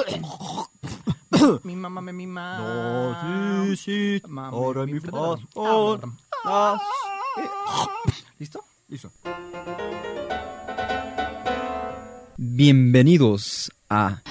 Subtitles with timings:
[1.64, 2.58] mi mamá me mima.
[2.58, 4.22] No, sí, sí.
[4.26, 6.00] Mami, Ahora mi- mi Ah, pastor.
[6.44, 6.78] Ah,
[8.38, 8.64] ¿Listo?
[8.88, 9.10] listo.
[12.36, 14.22] Bienvenidos a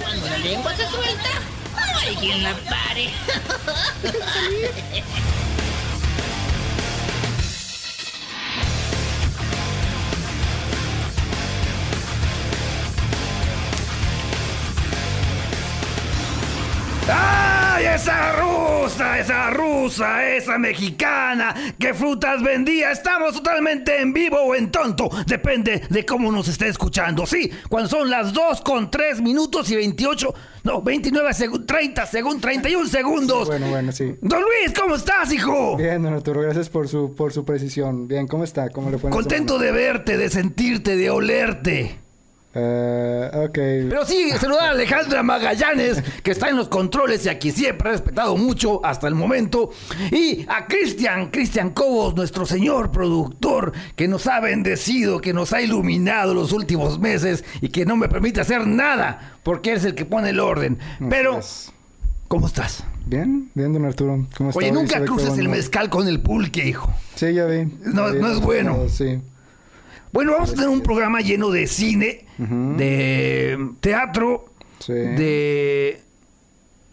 [0.00, 1.28] Cuando la lengua se suelta,
[1.92, 3.10] no hay quien la pare.
[17.10, 21.54] ¡Ay, esa rusa, esa rusa, esa mexicana!
[21.78, 22.90] ¿Qué frutas vendía?
[22.90, 25.08] Estamos totalmente en vivo o en tonto.
[25.26, 27.24] Depende de cómo nos esté escuchando.
[27.24, 30.34] Sí, cuando son las 2 con 3 minutos y 28,
[30.64, 33.46] no, 29 segundos, 30 segundos, 31 segundos.
[33.48, 34.14] Bueno, bueno, sí.
[34.20, 35.76] Don Luis, ¿cómo estás, hijo?
[35.76, 38.06] Bien, don Arturo, gracias por su, por su precisión.
[38.06, 38.68] Bien, ¿cómo está?
[38.68, 42.07] ¿Cómo le fue Contento de verte, de sentirte, de olerte.
[43.34, 43.54] Ok.
[43.54, 47.92] Pero sí, saludar a Alejandra Magallanes, que está en los controles y aquí siempre ha
[47.92, 49.70] respetado mucho hasta el momento.
[50.10, 55.60] Y a Cristian, Cristian Cobos, nuestro señor productor, que nos ha bendecido, que nos ha
[55.62, 60.04] iluminado los últimos meses y que no me permite hacer nada, porque es el que
[60.04, 60.78] pone el orden.
[61.08, 61.40] Pero.
[62.28, 62.84] ¿cómo estás?
[63.06, 64.26] Bien, bien, don Arturo.
[64.36, 64.50] ¿Cómo?
[64.54, 66.92] Oye, nunca cruces el mezcal con el pulque, hijo.
[67.14, 67.64] Sí, ya vi.
[67.80, 68.20] No, Ya vi.
[68.20, 68.78] no es bueno.
[68.88, 69.18] Sí.
[70.12, 74.46] Bueno, vamos a tener un programa lleno de cine, de teatro,
[74.78, 74.92] Sí.
[74.92, 76.02] de...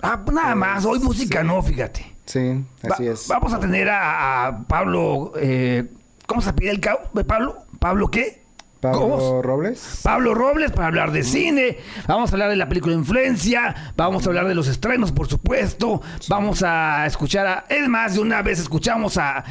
[0.01, 2.13] Ah, nada más, hoy música no, fíjate.
[2.25, 3.27] Sí, así Va- es.
[3.27, 5.33] Vamos a tener a, a Pablo...
[5.39, 5.85] eh,
[6.27, 6.99] ¿Cómo se pide el cabo?
[7.13, 7.57] ¿De Pablo?
[7.79, 8.41] ¿Pablo qué?
[8.81, 9.41] Pablo ¿Cómo?
[9.41, 9.99] Robles.
[10.03, 11.77] Pablo Robles para hablar de cine,
[12.07, 16.01] vamos a hablar de la película Influencia, vamos a hablar de los estrenos, por supuesto,
[16.27, 17.65] vamos a escuchar a...
[17.69, 19.43] Es más, de una vez escuchamos a...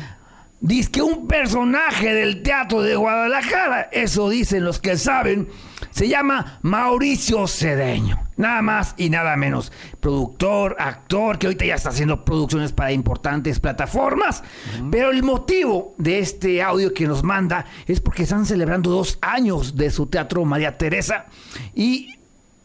[0.65, 5.47] Dice que un personaje del teatro de Guadalajara, eso dicen los que saben,
[5.91, 8.31] se llama Mauricio Cedeño.
[8.39, 9.70] Nada más y nada menos.
[10.01, 14.42] Productor, actor, que ahorita ya está haciendo producciones para importantes plataformas.
[14.91, 19.77] Pero el motivo de este audio que nos manda es porque están celebrando dos años
[19.77, 21.27] de su teatro María Teresa.
[21.75, 22.20] Y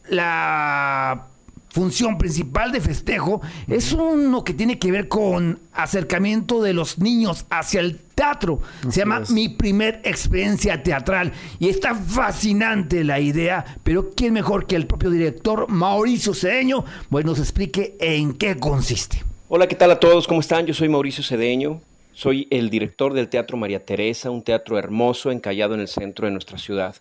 [0.08, 1.26] la
[1.70, 7.46] función principal de festejo es uno que tiene que ver con acercamiento de los niños
[7.48, 8.60] hacia el teatro.
[8.80, 9.30] Así Se llama es.
[9.30, 15.10] Mi primer experiencia teatral y está fascinante la idea, pero quién mejor que el propio
[15.10, 19.24] director Mauricio Cedeño, pues nos explique en qué consiste.
[19.48, 20.26] Hola, ¿qué tal a todos?
[20.26, 20.66] ¿Cómo están?
[20.66, 21.80] Yo soy Mauricio Cedeño,
[22.12, 26.32] soy el director del Teatro María Teresa, un teatro hermoso encallado en el centro de
[26.32, 26.96] nuestra ciudad.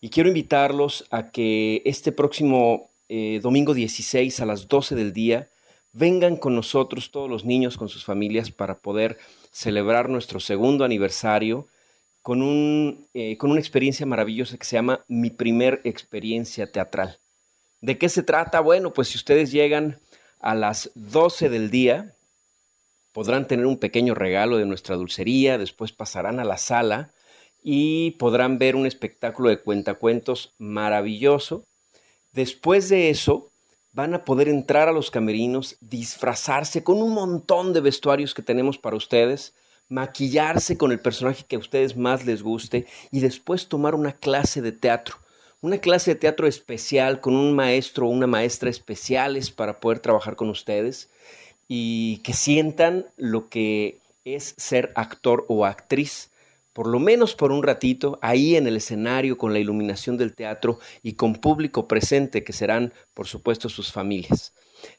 [0.00, 5.50] Y quiero invitarlos a que este próximo eh, domingo 16 a las 12 del día
[5.92, 9.18] vengan con nosotros todos los niños con sus familias para poder
[9.50, 11.66] celebrar nuestro segundo aniversario
[12.22, 17.18] con, un, eh, con una experiencia maravillosa que se llama Mi primer experiencia teatral.
[17.80, 18.60] ¿De qué se trata?
[18.60, 19.98] Bueno, pues si ustedes llegan
[20.38, 22.14] a las 12 del día,
[23.12, 27.10] podrán tener un pequeño regalo de nuestra dulcería, después pasarán a la sala
[27.60, 31.64] y podrán ver un espectáculo de cuentacuentos maravilloso.
[32.32, 33.50] Después de eso,
[33.92, 38.78] van a poder entrar a los camerinos, disfrazarse con un montón de vestuarios que tenemos
[38.78, 39.52] para ustedes,
[39.88, 44.62] maquillarse con el personaje que a ustedes más les guste y después tomar una clase
[44.62, 45.16] de teatro.
[45.60, 50.36] Una clase de teatro especial con un maestro o una maestra especiales para poder trabajar
[50.36, 51.10] con ustedes
[51.68, 56.29] y que sientan lo que es ser actor o actriz,
[56.72, 60.78] por lo menos por un ratito, ahí en el escenario con la iluminación del teatro
[61.02, 64.54] y con público presente, que serán, por supuesto, sus familias.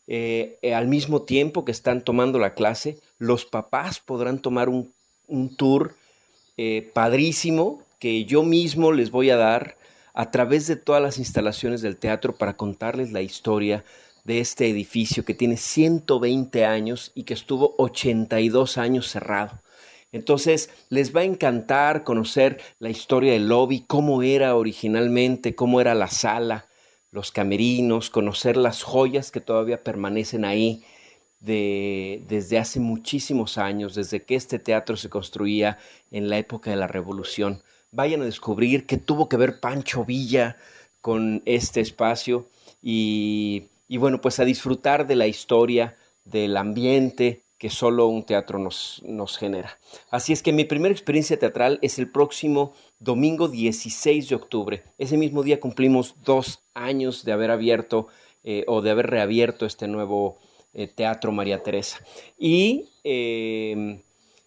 [0.08, 4.94] Eh, eh, al mismo tiempo que están tomando la clase, los papás podrán tomar un,
[5.28, 5.96] un tour
[6.58, 9.78] eh, padrísimo que yo mismo les voy a dar
[10.14, 13.86] a través de todas las instalaciones del teatro para contarles la historia
[14.24, 19.62] de este edificio que tiene 120 años y que estuvo 82 años cerrado.
[20.12, 25.96] Entonces les va a encantar conocer la historia del lobby, cómo era originalmente, cómo era
[25.96, 26.68] la sala,
[27.12, 30.84] los camerinos, conocer las joyas que todavía permanecen ahí
[31.40, 35.78] de, desde hace muchísimos años, desde que este teatro se construía
[36.12, 37.62] en la época de la Revolución.
[37.92, 40.58] Vayan a descubrir qué tuvo que ver Pancho Villa
[41.02, 42.48] con este espacio
[42.82, 48.58] y, y bueno, pues a disfrutar de la historia, del ambiente que solo un teatro
[48.58, 49.78] nos, nos genera.
[50.10, 54.84] Así es que mi primera experiencia teatral es el próximo domingo 16 de octubre.
[54.98, 58.08] Ese mismo día cumplimos dos años de haber abierto
[58.44, 60.40] eh, o de haber reabierto este nuevo
[60.74, 62.00] eh, Teatro María Teresa.
[62.36, 64.02] Y, eh,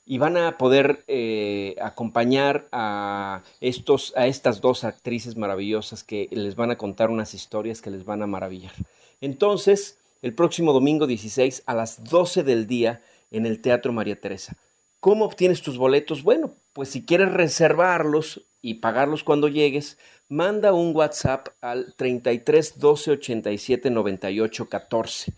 [0.04, 6.56] y van a poder eh, acompañar a, estos, a estas dos actrices maravillosas que les
[6.56, 8.72] van a contar unas historias que les van a maravillar.
[9.20, 14.56] Entonces, el próximo domingo 16 a las 12 del día en el Teatro María Teresa.
[14.98, 16.22] ¿Cómo obtienes tus boletos?
[16.22, 19.98] Bueno, pues si quieres reservarlos y pagarlos cuando llegues,
[20.30, 25.34] manda un WhatsApp al 33 12 87 98 14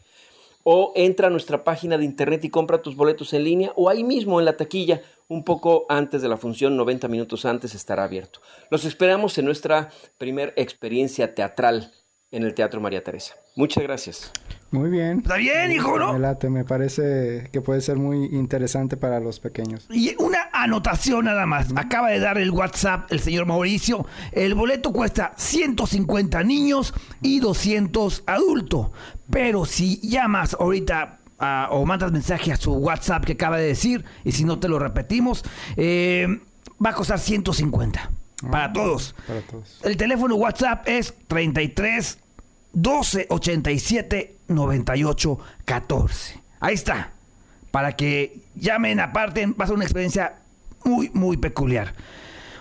[0.62, 4.04] o entra a nuestra página de internet y compra tus boletos en línea o ahí
[4.04, 8.40] mismo en la taquilla, un poco antes de la función, 90 minutos antes estará abierto.
[8.70, 11.92] Los esperamos en nuestra primer experiencia teatral
[12.30, 13.34] en el Teatro María Teresa.
[13.56, 14.32] Muchas gracias.
[14.70, 15.18] Muy bien.
[15.18, 16.12] Está bien, hijo, ¿no?
[16.12, 19.86] Me late, me parece que puede ser muy interesante para los pequeños.
[19.90, 21.68] Y una anotación nada más.
[21.76, 24.06] Acaba de dar el WhatsApp el señor Mauricio.
[24.32, 28.88] El boleto cuesta 150 niños y 200 adultos.
[29.30, 34.04] Pero si llamas ahorita ah, o mandas mensaje a su WhatsApp que acaba de decir,
[34.24, 35.44] y si no te lo repetimos,
[35.76, 36.40] eh,
[36.84, 38.10] va a costar 150
[38.50, 39.14] para todos.
[39.26, 39.80] Para todos.
[39.82, 42.18] El teléfono WhatsApp es 33
[42.72, 46.40] 12 87 98 14.
[46.60, 47.10] Ahí está.
[47.70, 50.36] Para que llamen aparte, va a ser una experiencia
[50.84, 51.94] muy, muy peculiar.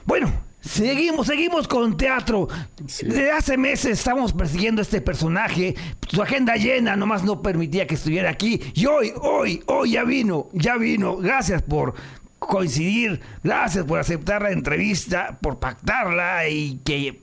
[0.05, 2.47] Bueno, seguimos, seguimos con teatro.
[2.77, 5.75] Desde hace meses estamos persiguiendo a este personaje.
[6.07, 8.59] Su agenda llena nomás no permitía que estuviera aquí.
[8.73, 11.17] Y hoy, hoy, hoy ya vino, ya vino.
[11.17, 11.95] Gracias por
[12.39, 13.21] coincidir.
[13.43, 17.21] Gracias por aceptar la entrevista, por pactarla y que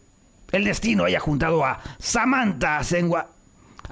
[0.53, 3.29] el destino haya juntado a Samantha Sengua,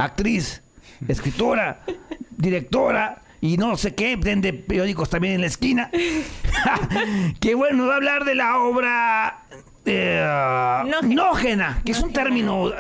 [0.05, 0.63] actriz,
[1.09, 1.83] escritora,
[2.31, 5.91] directora y no sé qué, vende periódicos también en la esquina.
[7.41, 9.45] que bueno, va a hablar de la obra
[9.87, 10.23] eh,
[10.87, 11.15] Nógena.
[11.15, 12.75] nógena, que es un término eh,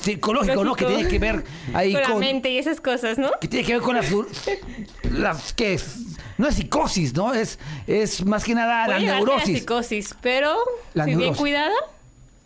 [0.00, 0.74] psicológico, ¿no?
[0.74, 3.30] Que tiene que ver ahí con la con, mente y esas cosas, ¿no?
[3.40, 4.12] que tiene que ver con las,
[5.10, 5.80] las que
[6.36, 7.32] no es psicosis, ¿no?
[7.32, 9.58] Es, es más que nada Puede la a neurosis.
[9.60, 10.54] psicosis, pero
[10.92, 11.72] La si bien cuidada,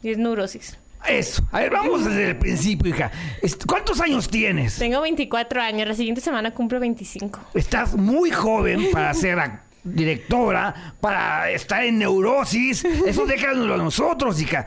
[0.03, 0.79] es neurosis.
[1.09, 1.43] Eso.
[1.53, 3.11] A ver, vamos desde el principio, hija.
[3.67, 4.77] ¿Cuántos años tienes?
[4.79, 7.41] Tengo 24 años, la siguiente semana cumplo 25.
[7.55, 9.39] Estás muy joven para ser
[9.85, 12.85] directora, para estar en neurosis.
[12.85, 14.67] Eso déjanoslo a nosotros, hija.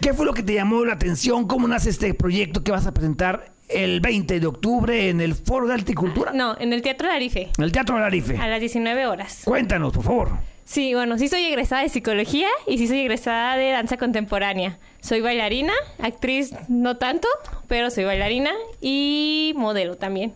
[0.00, 1.46] ¿Qué fue lo que te llamó la atención?
[1.46, 5.66] ¿Cómo nace este proyecto que vas a presentar el 20 de octubre en el Foro
[5.66, 6.32] de Alticultura?
[6.32, 8.36] No, en el Teatro Larife, En el Teatro Larife.
[8.36, 9.42] a las 19 horas.
[9.44, 10.53] Cuéntanos, por favor.
[10.64, 14.78] Sí, bueno, sí soy egresada de psicología y sí soy egresada de danza contemporánea.
[15.00, 17.28] Soy bailarina, actriz no tanto,
[17.68, 18.50] pero soy bailarina
[18.80, 20.32] y modelo también.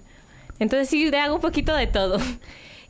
[0.59, 2.19] Entonces sí, hago un poquito de todo.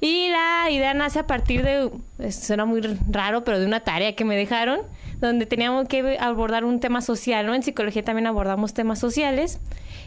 [0.00, 1.90] Y la idea nace a partir de,
[2.30, 2.80] suena muy
[3.10, 4.82] raro, pero de una tarea que me dejaron,
[5.20, 7.54] donde teníamos que abordar un tema social, ¿no?
[7.54, 9.60] En psicología también abordamos temas sociales.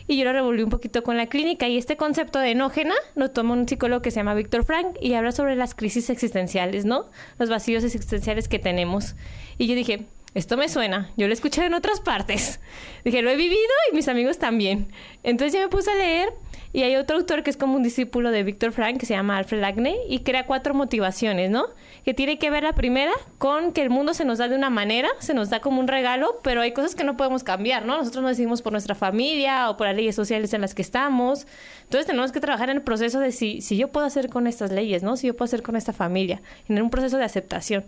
[0.08, 1.68] Y yo lo revolví un poquito con la clínica.
[1.68, 5.14] Y este concepto de enógena lo toma un psicólogo que se llama Víctor Frank y
[5.14, 7.10] habla sobre las crisis existenciales, ¿no?
[7.38, 9.16] Los vacíos existenciales que tenemos.
[9.58, 12.62] Y yo dije, esto me suena, yo lo he escuchado en otras partes.
[13.04, 13.60] Dije, lo he vivido
[13.92, 14.88] y mis amigos también.
[15.24, 16.30] Entonces ya me puse a leer
[16.74, 19.38] y hay otro autor que es como un discípulo de Víctor Frank que se llama
[19.38, 21.66] Alfred Lagne y crea cuatro motivaciones, ¿no?
[22.06, 24.70] Que tiene que ver la primera con que el mundo se nos da de una
[24.70, 27.98] manera, se nos da como un regalo, pero hay cosas que no podemos cambiar, ¿no?
[27.98, 31.46] Nosotros no decidimos por nuestra familia o por las leyes sociales en las que estamos.
[31.84, 34.72] Entonces tenemos que trabajar en el proceso de si, si yo puedo hacer con estas
[34.72, 35.18] leyes, ¿no?
[35.18, 37.84] Si yo puedo hacer con esta familia, en un proceso de aceptación.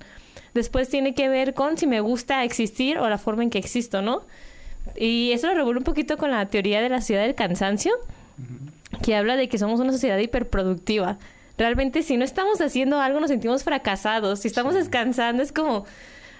[0.53, 4.01] Después tiene que ver con si me gusta existir o la forma en que existo,
[4.01, 4.23] ¿no?
[4.97, 7.93] Y eso lo revuelve un poquito con la teoría de la sociedad del cansancio,
[9.01, 11.17] que habla de que somos una sociedad hiperproductiva.
[11.57, 14.39] Realmente si no estamos haciendo algo nos sentimos fracasados.
[14.39, 15.85] Si estamos descansando es como,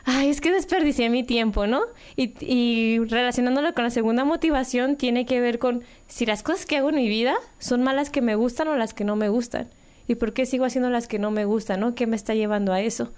[0.06, 1.82] ay, es que desperdicié mi tiempo, ¿no?
[2.16, 6.78] Y, y relacionándolo con la segunda motivación tiene que ver con si las cosas que
[6.78, 9.70] hago en mi vida son malas que me gustan o las que no me gustan.
[10.08, 11.96] ¿Y por qué sigo haciendo las que no me gustan, no?
[11.96, 13.12] ¿Qué me está llevando a eso?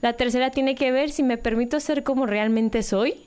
[0.00, 3.26] La tercera tiene que ver si me permito ser como realmente soy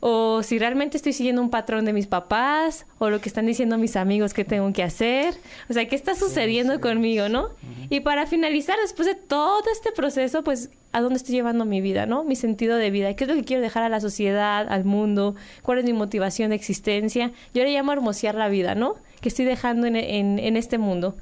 [0.00, 3.76] o si realmente estoy siguiendo un patrón de mis papás o lo que están diciendo
[3.78, 5.34] mis amigos que tengo que hacer.
[5.68, 7.50] O sea, ¿qué está sucediendo conmigo, no?
[7.90, 12.06] Y para finalizar, después de todo este proceso, pues, ¿a dónde estoy llevando mi vida,
[12.06, 12.24] no?
[12.24, 13.14] Mi sentido de vida.
[13.14, 15.34] ¿Qué es lo que quiero dejar a la sociedad, al mundo?
[15.62, 17.32] ¿Cuál es mi motivación de existencia?
[17.52, 18.94] Yo le llamo hermosear la vida, ¿no?
[19.20, 21.14] Que estoy dejando en, en, en este mundo.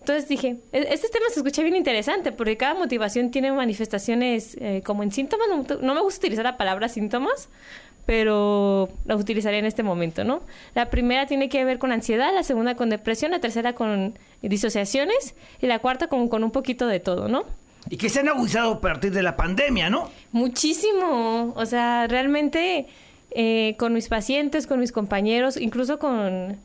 [0.00, 4.80] Entonces dije, "E- este tema se escucha bien interesante porque cada motivación tiene manifestaciones eh,
[4.84, 5.46] como en síntomas.
[5.50, 7.50] No, no me gusta utilizar la palabra síntomas,
[8.08, 10.40] pero la utilizaría en este momento, ¿no?
[10.74, 15.34] La primera tiene que ver con ansiedad, la segunda con depresión, la tercera con disociaciones
[15.60, 17.44] y la cuarta con, con un poquito de todo, ¿no?
[17.90, 20.08] Y que se han agudizado a partir de la pandemia, ¿no?
[20.32, 21.52] Muchísimo.
[21.54, 22.86] O sea, realmente
[23.32, 26.56] eh, con mis pacientes, con mis compañeros, incluso con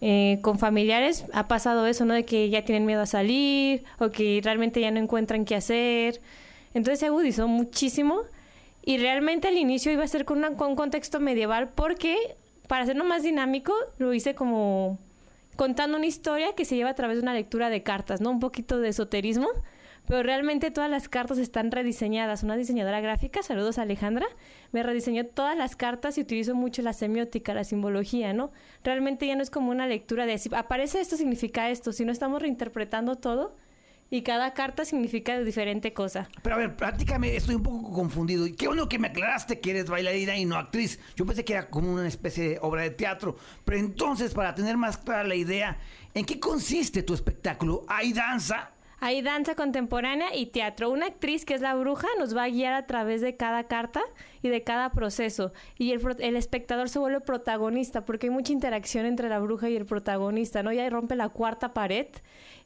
[0.00, 2.14] eh, con familiares ha pasado eso, ¿no?
[2.14, 6.20] De que ya tienen miedo a salir o que realmente ya no encuentran qué hacer.
[6.74, 8.20] Entonces se agudizó muchísimo
[8.84, 12.16] y realmente al inicio iba a ser con, una- con un contexto medieval porque
[12.68, 14.98] para hacerlo más dinámico lo hice como
[15.56, 18.30] contando una historia que se lleva a través de una lectura de cartas, ¿no?
[18.30, 19.48] Un poquito de esoterismo,
[20.08, 22.42] pero realmente todas las cartas están rediseñadas.
[22.42, 24.26] Una diseñadora gráfica, saludos a Alejandra,
[24.72, 28.50] me rediseñó todas las cartas y utilizo mucho la semiótica, la simbología, ¿no?
[28.82, 32.40] Realmente ya no es como una lectura de si aparece esto significa esto, sino estamos
[32.40, 33.54] reinterpretando todo
[34.12, 36.28] y cada carta significa diferente cosa.
[36.42, 38.46] Pero a ver, prácticamente estoy un poco confundido.
[38.46, 41.00] Y qué bueno que me aclaraste que eres bailarina y no actriz.
[41.16, 43.36] Yo pensé que era como una especie de obra de teatro.
[43.64, 45.78] Pero entonces, para tener más clara la idea,
[46.12, 47.86] ¿en qué consiste tu espectáculo?
[47.88, 48.72] ¿Hay danza?
[49.00, 50.90] Hay danza contemporánea y teatro.
[50.90, 54.02] Una actriz que es la bruja nos va a guiar a través de cada carta
[54.42, 55.54] y de cada proceso.
[55.78, 59.76] Y el, el espectador se vuelve protagonista porque hay mucha interacción entre la bruja y
[59.76, 60.70] el protagonista, ¿no?
[60.70, 62.08] Ya rompe la cuarta pared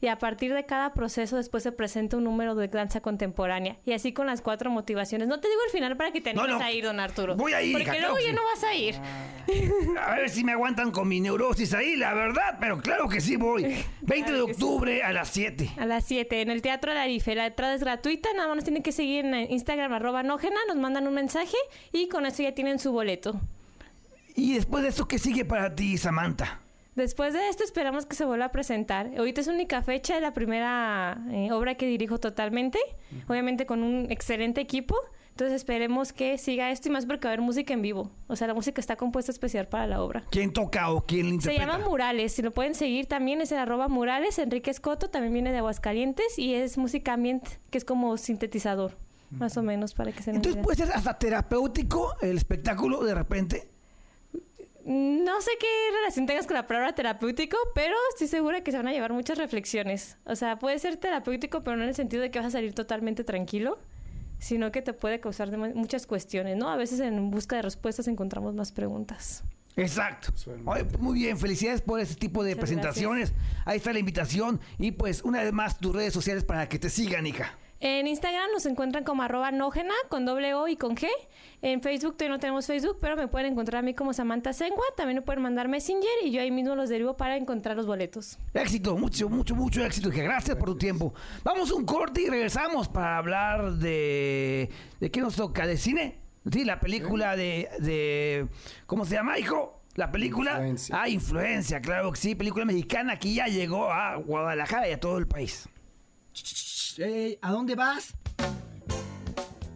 [0.00, 3.76] y a partir de cada proceso después se presenta un número de danza contemporánea.
[3.84, 5.28] Y así con las cuatro motivaciones.
[5.28, 6.64] No te digo el final para que te No, animes no.
[6.66, 7.36] a ir, don Arturo.
[7.36, 8.94] Voy a ir, Porque hija, luego claro ya no vas a ir.
[10.00, 12.56] A ver si me aguantan con mi neurosis ahí, la verdad.
[12.60, 13.84] Pero claro que sí voy.
[14.02, 14.42] 20 de sí.
[14.42, 15.70] octubre a las 7.
[15.78, 17.34] A las 7 en el Teatro de Arife.
[17.34, 20.76] La entrada es gratuita, nada más nos tienen que seguir en Instagram arroba nógena, nos
[20.76, 21.56] mandan un mensaje
[21.92, 23.40] y con eso ya tienen su boleto.
[24.34, 26.60] Y después de eso, ¿qué sigue para ti, Samantha?
[26.96, 29.10] Después de esto esperamos que se vuelva a presentar.
[29.18, 32.78] Ahorita es única fecha de la primera eh, obra que dirijo totalmente,
[33.28, 34.96] obviamente con un excelente equipo.
[35.28, 38.10] Entonces esperemos que siga esto y más porque va a haber música en vivo.
[38.26, 40.24] O sea, la música está compuesta especial para la obra.
[40.30, 41.66] ¿Quién toca o quién Se interpreta?
[41.66, 45.52] llama Murales, si lo pueden seguir también es en arroba Murales, Enrique Escoto, también viene
[45.52, 48.96] de Aguascalientes y es música ambiente, que es como sintetizador,
[49.28, 53.75] más o menos, para que se Entonces puede ser hasta terapéutico el espectáculo de repente.
[54.86, 55.66] No sé qué
[55.96, 59.36] relación tengas con la palabra terapéutico, pero estoy segura que se van a llevar muchas
[59.36, 60.16] reflexiones.
[60.24, 62.72] O sea, puede ser terapéutico, pero no en el sentido de que vas a salir
[62.72, 63.80] totalmente tranquilo,
[64.38, 66.68] sino que te puede causar muchas cuestiones, ¿no?
[66.68, 69.42] A veces en busca de respuestas encontramos más preguntas.
[69.74, 70.32] Exacto.
[70.66, 73.32] Oye, pues, muy bien, felicidades por ese tipo de Muchas presentaciones.
[73.64, 74.60] Ahí está la invitación.
[74.78, 77.58] Y pues una vez más tus redes sociales para que te sigan, hija.
[77.78, 81.08] En Instagram nos encuentran como arroba nógena con doble O y con G.
[81.60, 84.84] En Facebook todavía no tenemos Facebook, pero me pueden encontrar a mí como Samantha Sengua.
[84.96, 88.38] También me pueden mandar Messenger y yo ahí mismo los derivo para encontrar los boletos.
[88.54, 90.08] Éxito, mucho, mucho, mucho éxito.
[90.08, 90.22] hija.
[90.22, 91.12] Gracias por tu tiempo.
[91.44, 94.70] Vamos a un corte y regresamos para hablar de...
[94.98, 95.66] ¿De qué nos toca?
[95.66, 96.18] ¿De cine?
[96.50, 97.68] Sí, la película de...
[97.80, 98.48] de
[98.86, 99.82] ¿Cómo se llama, hijo?
[99.96, 100.52] La película...
[100.52, 101.02] Influencia.
[101.02, 102.34] Ah, Influencia, claro que sí.
[102.34, 105.68] Película mexicana que ya llegó a Guadalajara y a todo el país.
[106.98, 108.14] Ey, ¿A dónde vas?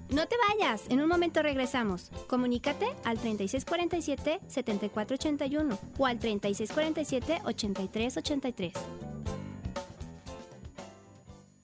[0.09, 2.11] No te vayas, en un momento regresamos.
[2.27, 8.73] Comunícate al 3647-7481 o al 3647-8383.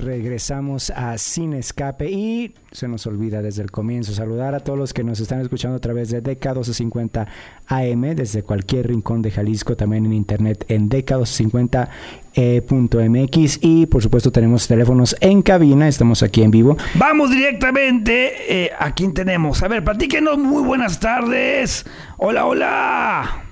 [0.00, 4.94] Regresamos a Sin Escape y se nos olvida desde el comienzo saludar a todos los
[4.94, 7.26] que nos están escuchando a través de DK1250
[7.66, 14.66] AM desde cualquier rincón de Jalisco, también en internet en DK1250.mx y por supuesto tenemos
[14.66, 16.78] teléfonos en cabina, estamos aquí en vivo.
[16.94, 19.62] Vamos directamente eh, a quién tenemos.
[19.62, 20.38] A ver, platíquenos.
[20.38, 21.84] Muy buenas tardes.
[22.16, 23.44] Hola, hola.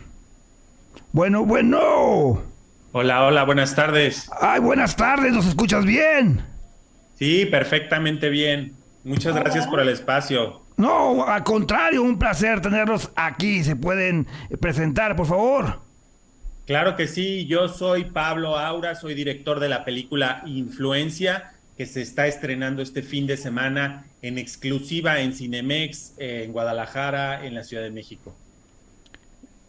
[1.12, 2.47] Bueno, bueno.
[2.90, 4.30] Hola, hola, buenas tardes.
[4.40, 5.34] Ay, buenas tardes.
[5.34, 6.40] ¿Nos escuchas bien?
[7.16, 8.72] Sí, perfectamente bien.
[9.04, 10.62] Muchas gracias por el espacio.
[10.78, 13.62] No, al contrario, un placer tenerlos aquí.
[13.62, 14.26] ¿Se pueden
[14.58, 15.80] presentar, por favor?
[16.66, 22.00] Claro que sí, yo soy Pablo Aura, soy director de la película Influencia, que se
[22.00, 27.82] está estrenando este fin de semana en exclusiva en Cinemex, en Guadalajara, en la Ciudad
[27.82, 28.34] de México.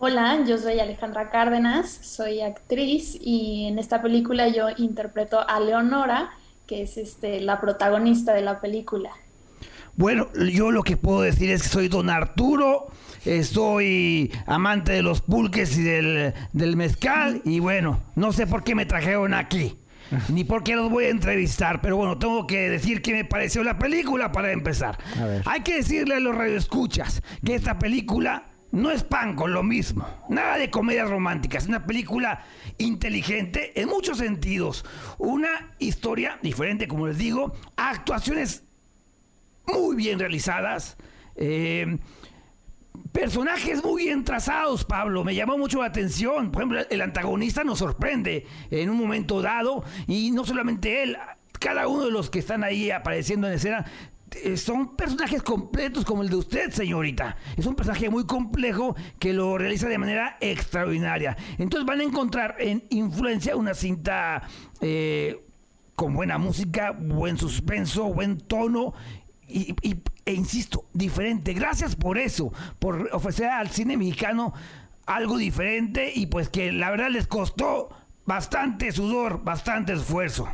[0.02, 6.30] Hola, yo soy Alejandra Cárdenas, soy actriz y en esta película yo interpreto a Leonora,
[6.66, 9.10] que es este, la protagonista de la película.
[9.98, 12.88] Bueno, yo lo que puedo decir es que soy don Arturo,
[13.26, 18.64] eh, soy amante de los pulques y del, del mezcal y bueno, no sé por
[18.64, 19.78] qué me trajeron aquí.
[20.30, 23.66] Ni por qué los voy a entrevistar, pero bueno, tengo que decir qué me pareció
[23.66, 24.98] la película para empezar.
[25.20, 25.42] A ver.
[25.46, 30.08] Hay que decirle a los radioescuchas que esta película no es pan con lo mismo.
[30.30, 31.68] Nada de comedias románticas.
[31.68, 32.44] Una película
[32.78, 34.86] inteligente en muchos sentidos.
[35.18, 37.54] Una historia diferente, como les digo.
[37.76, 38.64] Actuaciones
[39.66, 40.98] muy bien realizadas.
[41.36, 41.98] eh,
[43.12, 45.24] personajes muy bien trazados, Pablo.
[45.24, 46.52] Me llamó mucho la atención.
[46.52, 49.84] Por ejemplo, el antagonista nos sorprende en un momento dado.
[50.08, 51.18] Y no solamente él,
[51.60, 53.86] cada uno de los que están ahí apareciendo en escena
[54.58, 57.36] son personajes completos como el de usted, señorita.
[57.58, 61.36] Es un personaje muy complejo que lo realiza de manera extraordinaria.
[61.58, 64.44] Entonces van a encontrar en Influencia una cinta
[64.82, 65.44] eh,
[65.96, 68.94] con buena música, buen suspenso, buen tono
[69.48, 69.76] y-
[70.26, 71.54] e insisto, diferente.
[71.54, 74.54] Gracias por eso, por ofrecer al cine mexicano
[75.08, 77.90] algo diferente y pues que la verdad les costó
[78.26, 80.48] bastante sudor, bastante esfuerzo.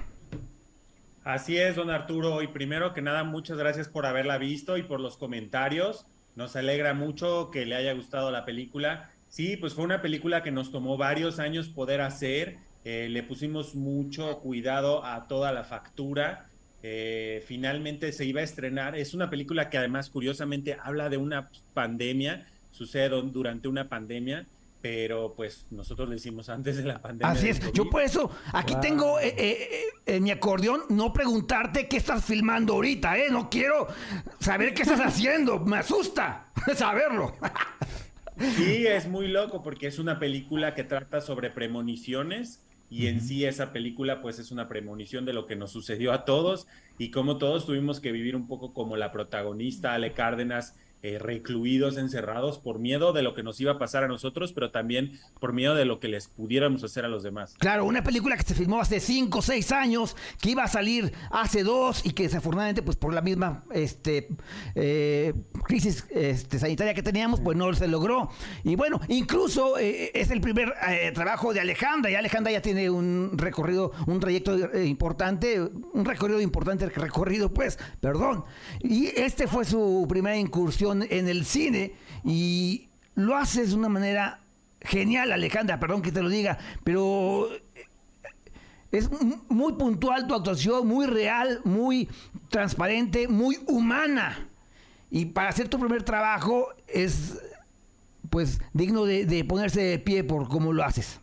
[1.25, 2.44] Así es, don Arturo.
[2.44, 6.05] Y primero que nada, muchas gracias por haberla visto y por los comentarios.
[6.36, 9.10] Nos alegra mucho que le haya gustado la película.
[9.27, 12.58] Sí, pues fue una película que nos tomó varios años poder hacer.
[12.84, 16.46] Eh, le pusimos mucho cuidado a toda la factura.
[16.84, 18.96] Eh, finalmente se iba a estrenar.
[18.96, 22.46] Es una película que además, curiosamente, habla de una pandemia.
[22.70, 24.46] Sucede durante una pandemia.
[24.86, 27.32] Pero pues nosotros lo hicimos antes de la pandemia.
[27.34, 27.60] Así es.
[27.60, 27.74] COVID.
[27.74, 28.82] Yo por eso aquí Wow.
[28.82, 33.30] tengo eh, eh, eh, en mi acordeón no preguntarte qué estás filmando ahorita, ¿eh?
[33.32, 33.88] No quiero
[34.39, 35.60] saber qué estás haciendo.
[35.60, 37.34] Me asusta saberlo.
[38.38, 43.44] Sí, es muy loco porque es una película que trata sobre premoniciones y en sí
[43.44, 46.68] esa película pues es una premonición de lo que nos sucedió a todos
[47.00, 50.75] y cómo todos tuvimos que vivir un poco como la protagonista Ale Cárdenas,
[51.06, 54.72] eh, recluidos, encerrados por miedo de lo que nos iba a pasar a nosotros, pero
[54.72, 57.54] también por miedo de lo que les pudiéramos hacer a los demás.
[57.60, 61.14] Claro, una película que se filmó hace 5 o 6 años, que iba a salir
[61.30, 64.30] hace dos y que desafortunadamente, pues por la misma este,
[64.74, 65.36] eh,
[65.66, 68.32] crisis este, sanitaria que teníamos, pues no se logró.
[68.64, 70.74] Y bueno, incluso eh, es el primer
[71.14, 76.90] trabajo de Alejandra, y Alejandra ya tiene un recorrido, un trayecto importante, un recorrido importante
[76.90, 78.44] recorrido, pues, perdón.
[78.80, 84.40] Y este fue su primera incursión en el cine y lo haces de una manera
[84.82, 87.50] genial, Alejandra, perdón que te lo diga, pero
[88.92, 92.08] es m- muy puntual tu actuación, muy real, muy
[92.50, 94.48] transparente, muy humana.
[95.12, 97.39] Y para hacer tu primer trabajo es
[98.30, 101.19] pues digno de ponerse de pie por cómo lo haces.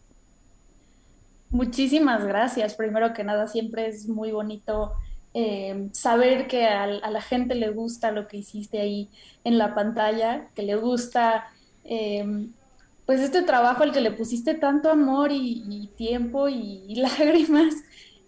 [1.50, 2.74] Muchísimas gracias.
[2.74, 4.92] Primero que nada, siempre es muy bonito
[5.34, 9.08] eh, saber que a, la gente le gusta lo que hiciste ahí
[9.44, 11.46] en la pantalla, que le gusta
[11.84, 12.48] eh,
[13.06, 17.74] pues este trabajo al que le pusiste tanto amor y, tiempo y, lágrimas.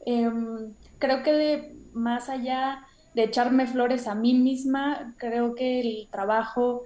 [0.07, 6.09] Em, creo que de- más allá de echarme flores a mí misma, creo que el
[6.11, 6.83] trabajo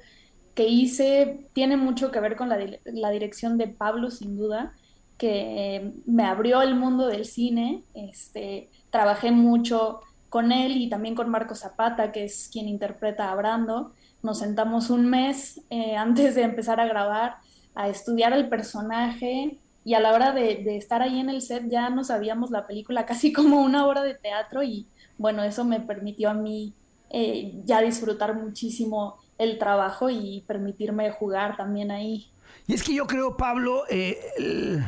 [0.54, 4.74] que hice tiene mucho que ver con la, la dirección de Pablo, sin duda,
[5.16, 7.85] que me abrió el mundo del cine.
[7.94, 13.34] Este, trabajé mucho con él y también con Marco Zapata, que es quien interpreta a
[13.34, 13.92] Brando.
[14.22, 17.36] Nos sentamos un mes eh, antes de empezar a grabar
[17.74, 21.90] a estudiar el personaje y a la hora de, estar ahí en el set ya
[21.90, 24.86] no sabíamos la película casi como una obra de teatro y
[25.16, 26.74] bueno, eso me permitió a mí
[27.10, 32.28] eh, ya disfrutar muchísimo el trabajo y permitirme jugar también ahí.
[32.66, 34.84] Y es que yo creo, Pablo, eh,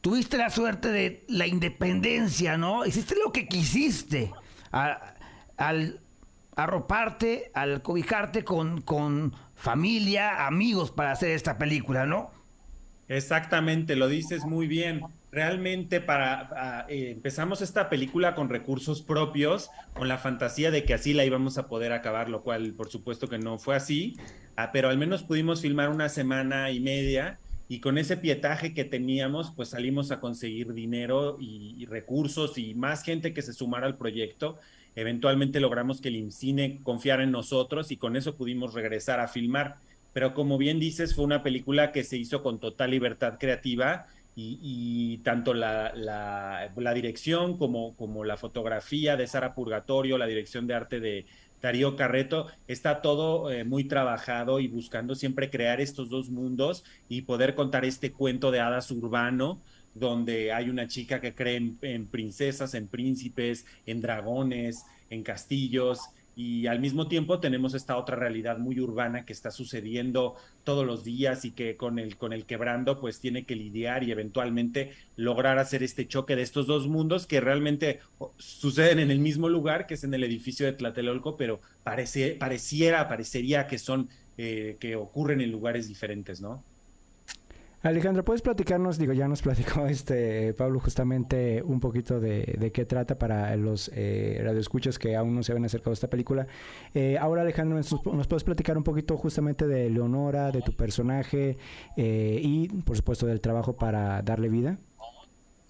[0.00, 2.84] tuviste la suerte de la independencia, ¿no?
[2.84, 4.32] Hiciste lo que quisiste
[4.84, 5.14] a-
[5.56, 6.00] al
[6.56, 12.30] arroparte, al cobijarte con, con familia, amigos para hacer esta película, ¿no?
[13.08, 15.02] Exactamente, lo dices muy bien.
[15.30, 21.12] Realmente para eh, empezamos esta película con recursos propios, con la fantasía de que así
[21.12, 24.16] la íbamos a poder acabar, lo cual por supuesto que no fue así,
[24.56, 28.84] ah, pero al menos pudimos filmar una semana y media y con ese pietaje que
[28.84, 33.96] teníamos, pues salimos a conseguir dinero y, recursos y más gente que se sumara al
[33.96, 34.58] proyecto.
[34.94, 39.76] Eventualmente logramos que el IMCINE confiara en nosotros y con eso pudimos regresar a filmar
[40.12, 44.58] pero como bien dices, fue una película que se hizo con total libertad creativa y,
[44.62, 50.66] y tanto la, la- la dirección como, como la fotografía de Sara Purgatorio, la dirección
[50.66, 51.26] de arte de
[51.62, 57.22] Darío Carreto, está todo eh, muy trabajado y buscando siempre crear estos dos mundos y
[57.22, 59.60] poder contar este cuento de hadas urbano
[59.94, 66.00] donde hay una chica que cree en, en princesas, en príncipes, en dragones, en castillos,
[66.38, 71.02] y al mismo tiempo tenemos esta otra realidad muy urbana que está sucediendo todos los
[71.02, 75.58] días y que con el, con el quebrando pues tiene que lidiar y eventualmente lograr
[75.58, 78.00] hacer este choque de estos dos mundos que realmente
[78.36, 83.08] suceden en el mismo lugar, que es en el edificio de Tlatelolco, pero parece, pareciera,
[83.08, 86.62] parecería que son, eh, que ocurren en lugares diferentes, ¿no?
[87.86, 88.98] Alejandra, ¿puedes platicarnos?
[88.98, 93.90] Digo, ya nos platicó este Pablo justamente un poquito de, de qué trata para los
[93.94, 96.48] eh, radioescuchas que aún no se habían acercado a esta película.
[96.94, 101.58] Eh, ahora, Alejandra, ¿nos, nos puedes platicar un poquito justamente de Leonora, de tu personaje
[101.96, 104.78] eh, y, por supuesto, del trabajo para darle vida?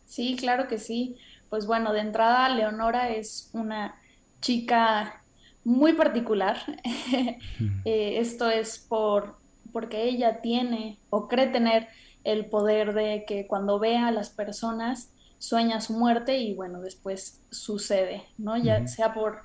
[0.06, 1.16] Sí, claro que sí.
[1.50, 3.94] Pues bueno, de entrada, Leonora es una
[4.40, 5.22] chica
[5.64, 6.56] muy particular.
[7.84, 9.36] Eh, esto es por
[9.72, 11.88] porque ella tiene o cree tener
[12.26, 17.40] el poder de que cuando ve a las personas sueña su muerte y bueno, después
[17.50, 18.56] sucede, ¿no?
[18.56, 19.42] Ya sea por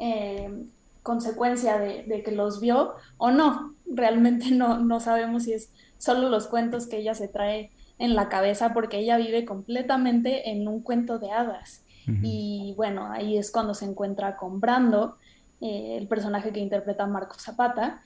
[0.00, 0.50] eh,
[1.04, 3.74] consecuencia de, de, que los vio o no.
[3.86, 8.28] Realmente no, no sabemos si es solo los cuentos que ella se trae en la
[8.28, 11.84] cabeza porque ella vive completamente en un cuento de hadas.
[12.08, 12.20] Uh -huh.
[12.22, 15.18] Y bueno, ahí es cuando se encuentra con Brando,
[15.60, 18.02] eh, el personaje que interpreta Marco Zapata.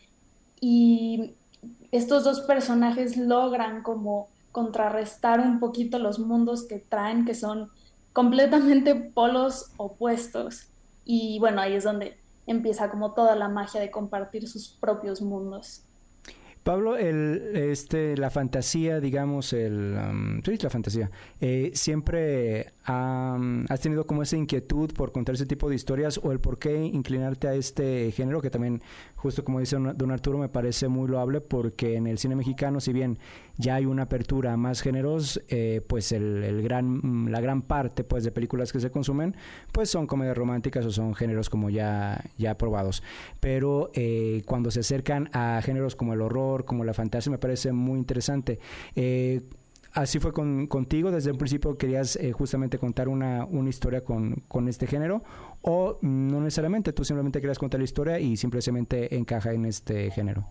[0.61, 1.35] Y
[1.93, 7.71] estos dos personajes logran como contrarrestar un poquito los mundos que traen, que son
[8.13, 10.69] completamente polos opuestos.
[11.05, 15.83] Y bueno, ahí es donde empieza como toda la magia de compartir sus propios mundos.
[16.65, 24.07] Pablo, el, este, la fantasía, digamos, el, um, sí, la fantasía, eh, siempre has tenido
[24.07, 27.55] como esa inquietud por contar ese tipo de historias o el por qué inclinarte a
[27.55, 28.83] este género, que también,
[29.17, 32.93] justo como dice don Arturo, me parece muy loable porque en el cine mexicano, si
[32.93, 33.19] bien
[33.59, 38.05] ya hay una apertura a más géneros, eh, pues el, el, gran, la gran parte
[38.05, 39.37] pues, de películas que se consumen,
[39.73, 43.03] pues son comedias románticas o son géneros como ya, ya probados.
[43.41, 47.73] Pero eh, cuando se acercan a géneros como el horror, como la fantasía, me parece
[47.73, 48.59] muy interesante.
[48.97, 49.43] Eh,
[50.03, 54.43] así fue con, contigo, desde un principio querías eh, justamente contar una, una historia con,
[54.49, 55.23] con, este género,
[55.63, 60.47] o no necesariamente, tú simplemente querías contar la historia y simplemente encaja en este género.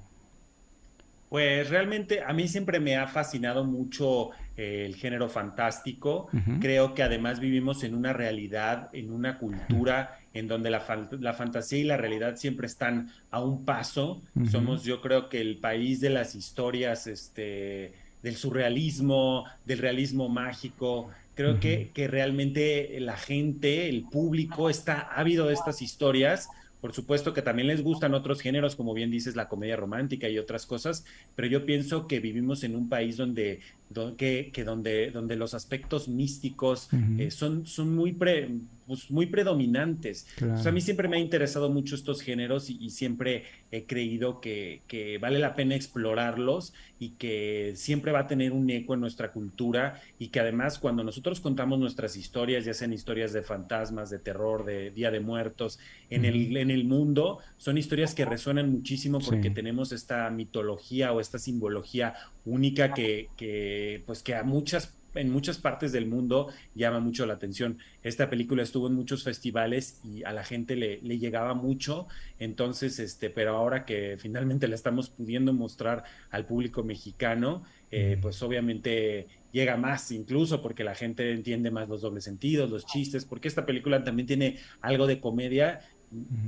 [1.29, 6.29] Pues realmente a mí siempre me ha fascinado mucho eh, el género fantástico.
[6.31, 6.59] Uh -huh.
[6.61, 11.33] Creo que además vivimos en una realidad, en una cultura en donde la, fa la,
[11.33, 14.21] fantasía y la realidad siempre están a un paso.
[14.35, 14.49] Uh -huh.
[14.49, 17.93] Somos yo creo que el país de las historias, este,
[18.27, 21.09] del surrealismo, del realismo mágico.
[21.35, 21.59] Creo uh -huh.
[21.59, 26.49] que, que realmente la gente, el público está ávido de estas historias
[26.81, 30.37] por supuesto que también les gustan otros géneros, como bien dices, la comedia romántica y
[30.37, 33.86] otras cosas, pero yo pienso que vivimos en un país donde, donde
[34.17, 37.21] que, que, donde, donde los aspectos místicos uh -huh.
[37.21, 38.49] eh, son, son muy, pre,
[38.85, 40.27] pues, muy predominantes.
[40.35, 40.55] Claro.
[40.55, 43.85] O sea, a mí siempre me ha interesado mucho estos géneros y, y siempre he
[43.85, 48.93] creído que, que, vale la pena explorarlos y que siempre va a tener un eco
[48.93, 53.41] en nuestra cultura y que además cuando nosotros contamos nuestras historias, ya sean historias de
[53.41, 56.47] fantasmas, de terror, de Día de Muertos, en, uh -huh.
[56.49, 59.53] el, en el mundo, son historias que resuenan muchísimo porque sí.
[59.53, 62.13] tenemos esta mitología o esta simbología
[62.47, 67.33] única que, que, pues que a muchas en muchas partes del mundo llama mucho la
[67.33, 67.79] atención.
[68.03, 72.07] Esta película estuvo en muchos festivales y a la gente le, le, llegaba mucho,
[72.39, 78.41] entonces, este, pero ahora que finalmente la estamos pudiendo mostrar al público mexicano, eh, pues
[78.43, 83.47] obviamente llega más incluso porque la gente entiende más los dobles sentidos, los chistes, porque
[83.47, 85.79] esta película también tiene algo de comedia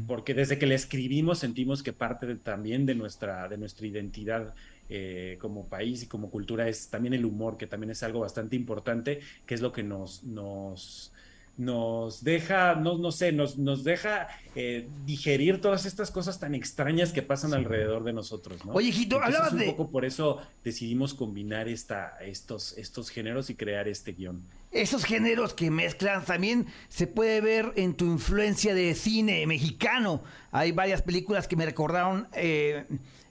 [0.08, 4.54] porque desde que la escribimos sentimos que parte de, también de nuestra, de nuestra identidad
[4.90, 8.56] eh, como país y como cultura es también el humor, que también es algo bastante
[8.56, 11.14] importante, que es lo que nos, nos,
[11.60, 17.12] nos deja, no, no sé, nos, nos deja eh, digerir todas estas cosas tan extrañas
[17.12, 17.58] que pasan sí.
[17.58, 18.72] alrededor de nosotros, ¿no?
[18.72, 19.66] Oye, Jito, hablabas un de...
[19.66, 24.42] poco por eso decidimos combinar esta, estos, estos géneros y crear este guion.
[24.72, 30.24] Esos géneros que mezclan también se puede ver en tu influencia de cine mexicano.
[30.52, 32.86] Hay varias películas que me recordaron eh,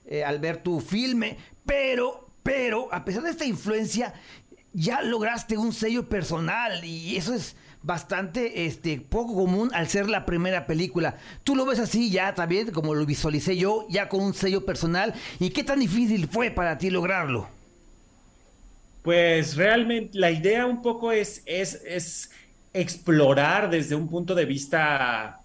[0.05, 4.13] eh, al ver tu filme, pero, pero, a pesar de esta influencia,
[4.71, 10.25] ya lograste un sello personal y eso es bastante este, poco común al ser la
[10.25, 11.17] primera película.
[11.43, 15.13] ¿Tú lo ves así ya también, como lo visualicé yo, ya con un sello personal?
[15.39, 17.47] ¿Y qué tan difícil fue para ti lograrlo?
[19.01, 22.31] Pues realmente la idea un poco es, es, es
[22.73, 25.39] explorar desde un punto de vista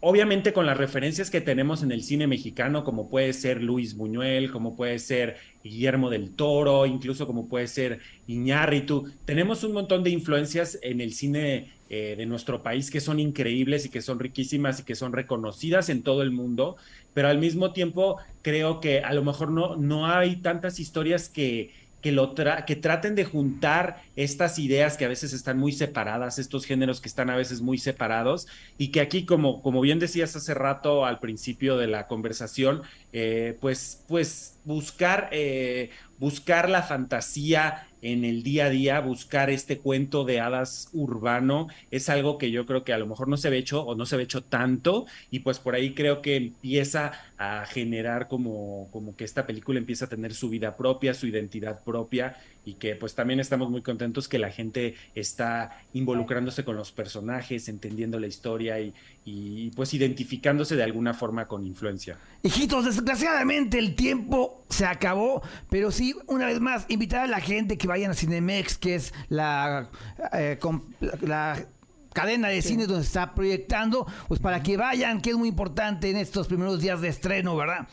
[0.00, 4.50] obviamente con las referencias que tenemos en el cine mexicano, como puede ser Luis Buñuel,
[4.50, 10.10] como puede ser Guillermo del Toro, incluso como puede ser Iñárritu, tenemos un montón de
[10.10, 14.80] influencias en el cine eh, de nuestro país que son increíbles y que son riquísimas
[14.80, 16.76] y que son reconocidas en todo el mundo,
[17.14, 21.85] pero al mismo tiempo creo que a lo mejor no, no hay tantas historias que
[22.02, 26.64] que, lo que traten de juntar estas ideas que a veces están muy separadas, estos
[26.64, 28.46] géneros que están a veces muy separados,
[28.78, 32.82] y que aquí, como, como bien decías hace rato al principio de la conversación,
[33.12, 39.78] eh, pues, pues buscar, eh, buscar la fantasía en el día a día, buscar este
[39.78, 43.50] cuento de hadas urbano, es algo que yo creo que a lo mejor no se
[43.50, 47.12] ve hecho o no se ve hecho tanto, y pues por ahí creo que empieza
[47.38, 51.82] a generar como, como que esta película empieza a tener su vida propia, su identidad
[51.84, 56.90] propia, y que pues también estamos muy contentos que la gente está involucrándose con los
[56.92, 58.92] personajes, entendiendo la historia y,
[59.24, 62.18] y pues identificándose de alguna forma con influencia.
[62.42, 67.78] Hijitos, desgraciadamente el tiempo se acabó, pero sí, una vez más, invitar a la gente
[67.78, 69.88] que vayan a Cinemex, que es la,
[70.32, 70.58] eh,
[71.00, 71.66] la- la
[72.12, 76.10] cadena de cine donde se está proyectando, pues para que vayan, que es muy importante
[76.10, 77.86] en estos primeros días de estreno, ¿verdad?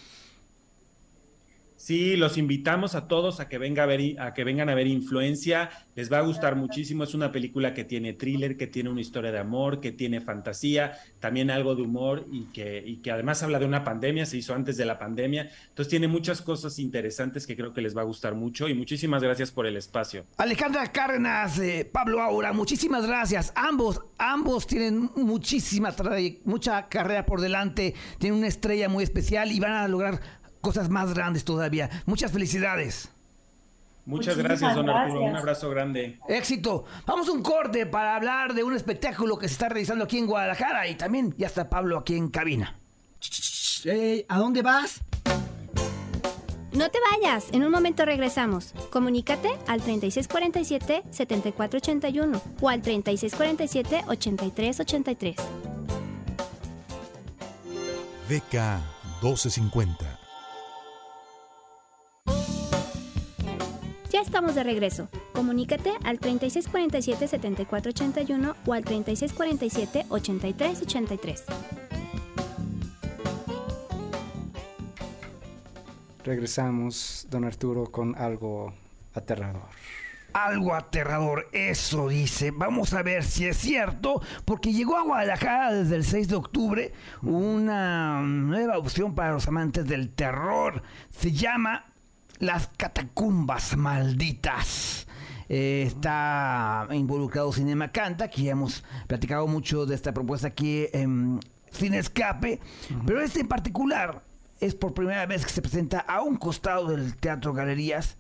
[1.84, 4.88] Sí, los invitamos a todos a que, venga a, ver, a que vengan a ver
[4.88, 5.70] Influencia.
[5.96, 7.04] Les va a gustar muchísimo.
[7.04, 10.94] Es una película que tiene thriller, que tiene una historia de amor, que tiene fantasía,
[11.20, 14.56] también algo de humor y que, y que además habla de una pandemia, se hizo
[14.56, 15.50] antes de la pandemia.
[15.68, 19.22] Entonces tiene muchas cosas interesantes que creo que les va a gustar mucho y muchísimas
[19.22, 20.24] gracias por el espacio.
[20.38, 23.52] Alejandra Cárdenas, eh, Pablo Aura, muchísimas gracias.
[23.58, 25.94] Ambos, ambos tienen muchísima
[26.46, 31.14] mucha carrera por delante, tienen una estrella muy especial y van a lograr cosas más
[31.14, 31.90] grandes todavía.
[32.06, 33.10] Muchas felicidades.
[34.06, 35.20] Muchas Muchísimas gracias, don Arturo.
[35.20, 35.32] gracias.
[35.32, 36.18] Un abrazo grande.
[36.28, 36.86] Éxito.
[37.06, 40.26] Vamos a un corte para hablar de un espectáculo que se está realizando aquí en
[40.26, 42.76] Guadalajara y también ya está Pablo aquí en cabina.
[43.84, 45.02] Ey, ¿A dónde vas?
[46.72, 48.74] No te vayas, en un momento regresamos.
[48.90, 55.36] Comunícate al 3647-7481 o al 3647-8383.
[58.30, 58.54] VK
[59.22, 60.23] 1250.
[64.14, 65.10] Ya estamos de regreso.
[65.34, 71.42] Comunícate al 3647-7481 o al 3647-8383.
[76.24, 78.72] Regresamos, don Arturo, con algo
[79.16, 79.66] aterrador.
[80.34, 82.52] Algo aterrador, eso dice.
[82.52, 86.94] Vamos a ver si es cierto, porque llegó a Guadalajara desde el 6 de octubre
[87.24, 90.84] una nueva opción para los amantes del terror.
[91.10, 91.88] Se llama
[92.40, 95.08] Las Catacumbas Malditas.
[95.50, 101.40] Eh, está involucrado Cinema Canta, que ya hemos platicado mucho de esta propuesta aquí en
[101.72, 102.60] Sin Escape,
[103.06, 104.24] pero este en particular
[104.60, 108.18] es por primera vez que se presenta a un costado del Teatro Galerías.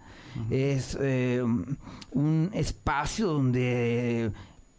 [0.49, 1.43] Es eh,
[2.11, 4.31] un espacio donde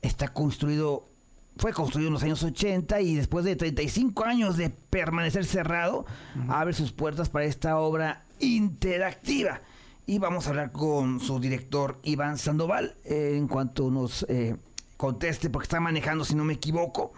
[0.02, 1.08] está construido,
[1.56, 6.04] fue construido en los años 80 y después de 35 años de permanecer cerrado,
[6.48, 9.60] abre sus puertas para esta obra interactiva.
[10.06, 14.56] Y vamos a hablar con su director Iván Sandoval eh, en cuanto nos eh,
[14.96, 17.12] conteste, porque está manejando, si no me equivoco.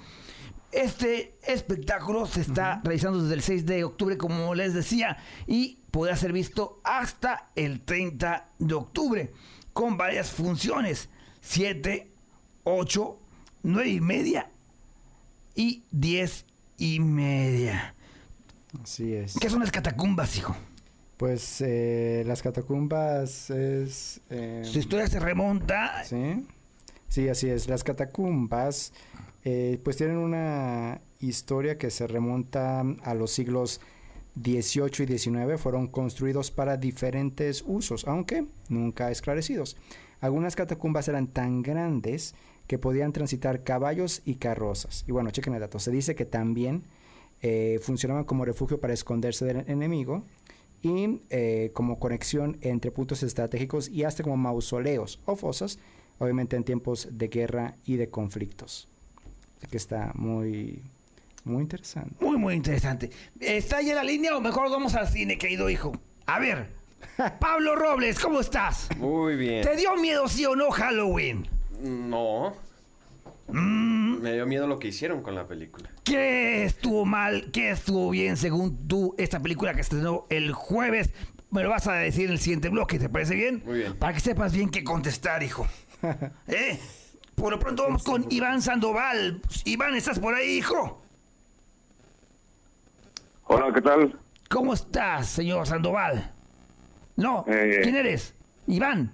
[0.71, 6.15] Este espectáculo se está realizando desde el 6 de octubre, como les decía, y podrá
[6.17, 9.33] ser visto hasta el 30 de octubre,
[9.73, 11.09] con varias funciones,
[11.41, 12.11] 7,
[12.65, 13.19] 8,
[13.67, 14.49] 9 y media
[15.55, 16.45] y 10
[16.79, 17.95] y media.
[18.83, 19.35] Así es.
[19.41, 20.57] ¿Qué son las catacumbas, hijo?
[21.17, 24.21] Pues eh, las catacumbas es...
[24.31, 26.05] eh, Su historia se remonta...
[26.05, 26.47] Sí,
[27.09, 27.69] sí, así es.
[27.69, 28.93] Las catacumbas
[29.45, 33.81] eh, pues tienen una historia que se remonta a los siglos
[34.37, 39.77] 18 y 19 fueron construidos para diferentes usos, aunque nunca esclarecidos.
[40.21, 42.35] Algunas catacumbas eran tan grandes
[42.67, 45.05] que podían transitar caballos y carrozas.
[45.07, 45.79] Y bueno, chequen el dato.
[45.79, 46.85] Se dice que también
[47.43, 50.25] eh, funcionaban como refugio para esconderse del enemigo
[50.83, 55.79] y eh, como conexión entre puntos estratégicos y hasta como mausoleos o fosas,
[56.19, 58.89] obviamente en tiempos de guerra y de conflictos.
[59.59, 60.83] Así que está muy,
[61.45, 62.25] muy interesante.
[62.25, 63.11] Muy, muy interesante.
[63.41, 65.93] ¿Está ya en la línea o mejor vamos al cine, querido hijo?
[66.27, 66.69] A ver,
[67.41, 68.89] Pablo Robles, ¿cómo estás?
[68.99, 69.63] Muy bien.
[69.63, 71.56] ¿Te dio miedo, sí o no, Halloween?
[71.81, 72.55] No.
[73.49, 75.89] Mm, Me dio miedo lo que hicieron con la película.
[76.05, 77.51] ¿Qué estuvo mal?
[77.53, 81.11] ¿Qué estuvo bien según tú esta película que estrenó el jueves?
[81.51, 83.63] Me lo vas a decir en el siguiente bloque, ¿te parece bien?
[83.65, 83.95] Muy bien.
[83.97, 85.67] Para que sepas bien qué contestar, hijo.
[86.49, 86.79] ¿Eh?
[87.37, 89.41] Por lo pronto vamos con Iván Sandoval.
[89.65, 91.03] Iván, ¿estás por ahí, hijo?
[93.45, 94.19] Hola, ¿qué tal?
[94.49, 96.33] ¿Cómo estás, señor Sandoval?
[97.17, 97.81] No, Eh.
[97.83, 98.35] ¿quién eres?
[98.67, 99.13] Iván.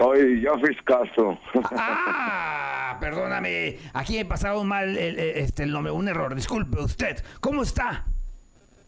[0.00, 1.38] Soy Jofis Castro.
[1.72, 3.76] Ah, perdóname.
[3.92, 6.34] Aquí he pasado mal el, el- este, el nombre, un error.
[6.34, 7.22] Disculpe usted.
[7.40, 8.06] ¿Cómo está?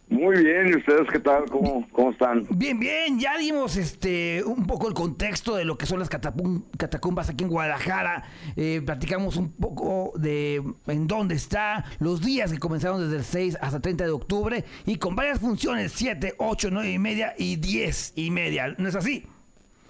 [0.09, 1.45] Muy bien, ¿y ustedes qué tal?
[1.51, 2.47] ¿Cómo, cómo están?
[2.51, 7.31] Bien, bien, ya dimos este un poco el contexto de lo que son las catacumbas
[7.31, 8.25] aquí en Guadalajara.
[8.57, 13.59] Eh, platicamos un poco de en dónde está, los días que comenzaron desde el 6
[13.63, 18.13] hasta 30 de octubre y con varias funciones, 7, 8, 9 y media y 10
[18.17, 18.75] y media.
[18.77, 19.27] ¿No es así?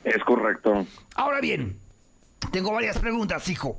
[0.04, 0.86] Es correcto.
[1.14, 1.76] Ahora bien,
[2.50, 3.78] tengo varias preguntas, hijo.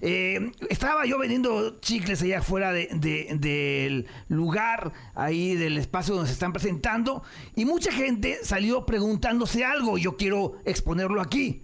[0.00, 6.28] Eh, estaba yo vendiendo chicles allá afuera de- de- del lugar, ahí del espacio donde
[6.28, 7.22] se están presentando,
[7.54, 9.96] y mucha gente salió preguntándose algo.
[9.96, 11.62] Yo quiero exponerlo aquí.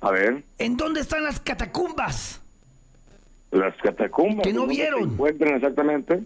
[0.00, 2.40] A ver, ¿En dónde están las catacumbas?
[3.50, 4.44] las catacumbas.
[4.46, 5.04] Que no ¿dónde vieron.
[5.04, 6.22] Se encuentran exactamente.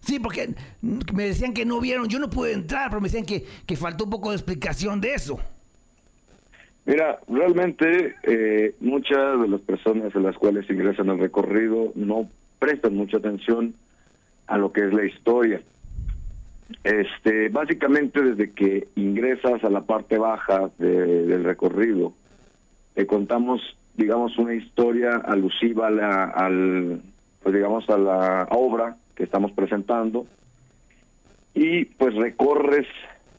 [0.00, 0.54] Sí, porque
[1.12, 2.08] me decían que no vieron.
[2.08, 5.14] Yo no pude entrar, pero me decían que, que faltó un poco de explicación de
[5.14, 5.38] eso.
[6.86, 12.94] Mira, realmente eh, muchas de las personas en las cuales ingresan al recorrido no prestan
[12.94, 13.74] mucha atención
[14.46, 15.62] a lo que es la historia.
[16.82, 22.12] Este, básicamente desde que ingresas a la parte baja de- del recorrido,
[22.94, 23.60] te contamos,
[23.96, 27.00] digamos, una historia alusiva a la, al,
[27.42, 30.26] pues digamos, a la obra que estamos presentando
[31.54, 32.86] y pues recorres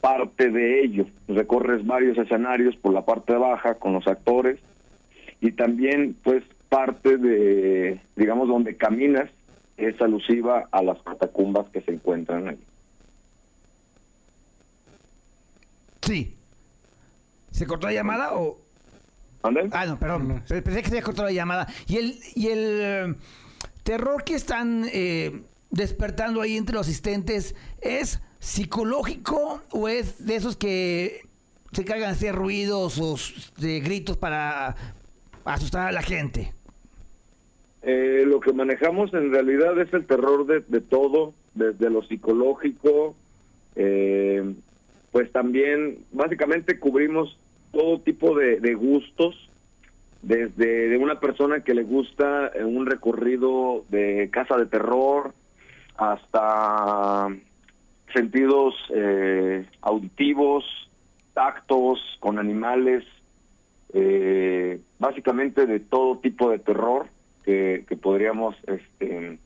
[0.00, 4.58] parte de ello, recorres varios escenarios por la parte baja con los actores
[5.40, 9.30] y también pues parte de, digamos, donde caminas
[9.76, 12.58] es alusiva a las catacumbas que se encuentran ahí.
[16.02, 16.34] Sí.
[17.50, 18.58] ¿Se cortó la llamada o...?
[19.72, 20.42] Ah, no, perdón.
[20.48, 21.68] Pe- Pensé que se había cortado la llamada.
[21.86, 23.14] Y el, y el eh,
[23.84, 30.56] terror que están eh, despertando ahí entre los asistentes es psicológico o es de esos
[30.56, 31.22] que
[31.72, 33.16] se cargan de hacer ruidos o
[33.60, 34.76] de gritos para
[35.44, 36.52] asustar a la gente.
[37.82, 43.16] Eh, lo que manejamos en realidad es el terror de, de todo, desde lo psicológico,
[43.74, 44.54] eh,
[45.10, 47.36] pues también básicamente cubrimos
[47.72, 49.50] todo tipo de, de gustos,
[50.22, 55.32] desde de una persona que le gusta eh, un recorrido de casa de terror
[55.96, 57.28] hasta
[58.16, 60.64] sentidos eh, auditivos,
[61.34, 63.04] tactos con animales,
[63.92, 67.06] eh, básicamente de todo tipo de terror
[67.44, 69.38] que, podríamos este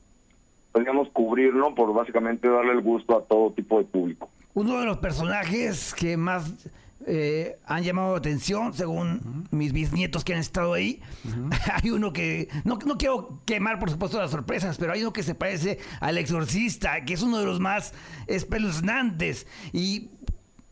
[0.72, 1.74] podríamos cubrir, ¿no?
[1.74, 4.30] Por básicamente darle el gusto a todo tipo de público.
[4.54, 6.68] Uno de los personajes que más
[7.06, 11.00] eh, han llamado la atención, según mis bisnietos que han estado ahí,
[11.72, 15.22] hay uno que, no, no quiero quemar por supuesto las sorpresas, pero hay uno que
[15.22, 17.94] se parece al exorcista, que es uno de los más
[18.26, 19.46] espeluznantes.
[19.72, 20.10] Y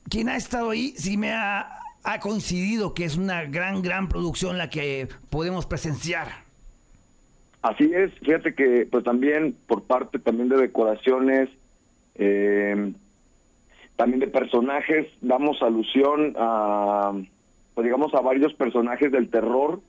[0.08, 4.58] quien ha estado ahí sí me ha, ha coincidido que es una gran, gran producción
[4.58, 6.28] la que podemos presenciar.
[7.62, 11.48] Así es, fíjate que pues también por parte también de decoraciones,
[12.14, 12.92] eh,
[13.98, 17.12] también de personajes, damos alusión a,
[17.74, 19.80] pues digamos, a varios personajes del terror,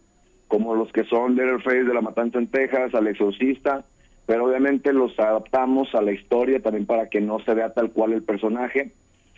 [0.48, 3.86] como los que son Leatherface de la Matanza en Texas, al Exorcista,
[4.26, 8.13] pero obviamente los adaptamos a la historia también para que no se vea tal cual
[8.13, 8.91] el personaje.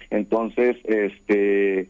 [0.09, 1.89] Entonces, este,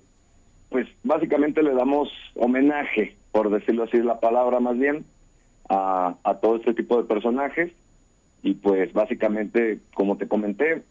[0.70, 5.06] pues básicamente le damos homenaje, por decirlo así la palabra más bien,
[5.70, 7.72] a, a todo este tipo de personajes
[8.42, 10.82] y pues básicamente como te comenté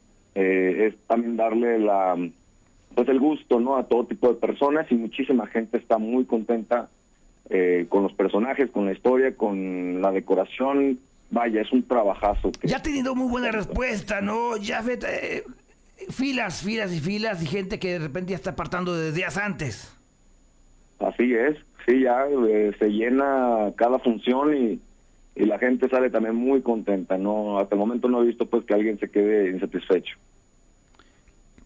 [0.41, 2.17] eh, es también darle la
[2.95, 6.89] pues el gusto no a todo tipo de personas y muchísima gente está muy contenta
[7.49, 10.99] eh, con los personajes con la historia con la decoración
[11.31, 14.57] vaya es un trabajazo que Ya ha tenido muy buena respuesta, ¿no?
[14.57, 15.45] Ya eh,
[16.11, 19.97] filas, filas y filas y gente que de repente ya está apartando desde días antes.
[20.99, 24.81] Así es, sí, ya eh, se llena cada función y,
[25.35, 27.59] y la gente sale también muy contenta, ¿no?
[27.59, 30.17] Hasta el momento no he visto pues que alguien se quede insatisfecho.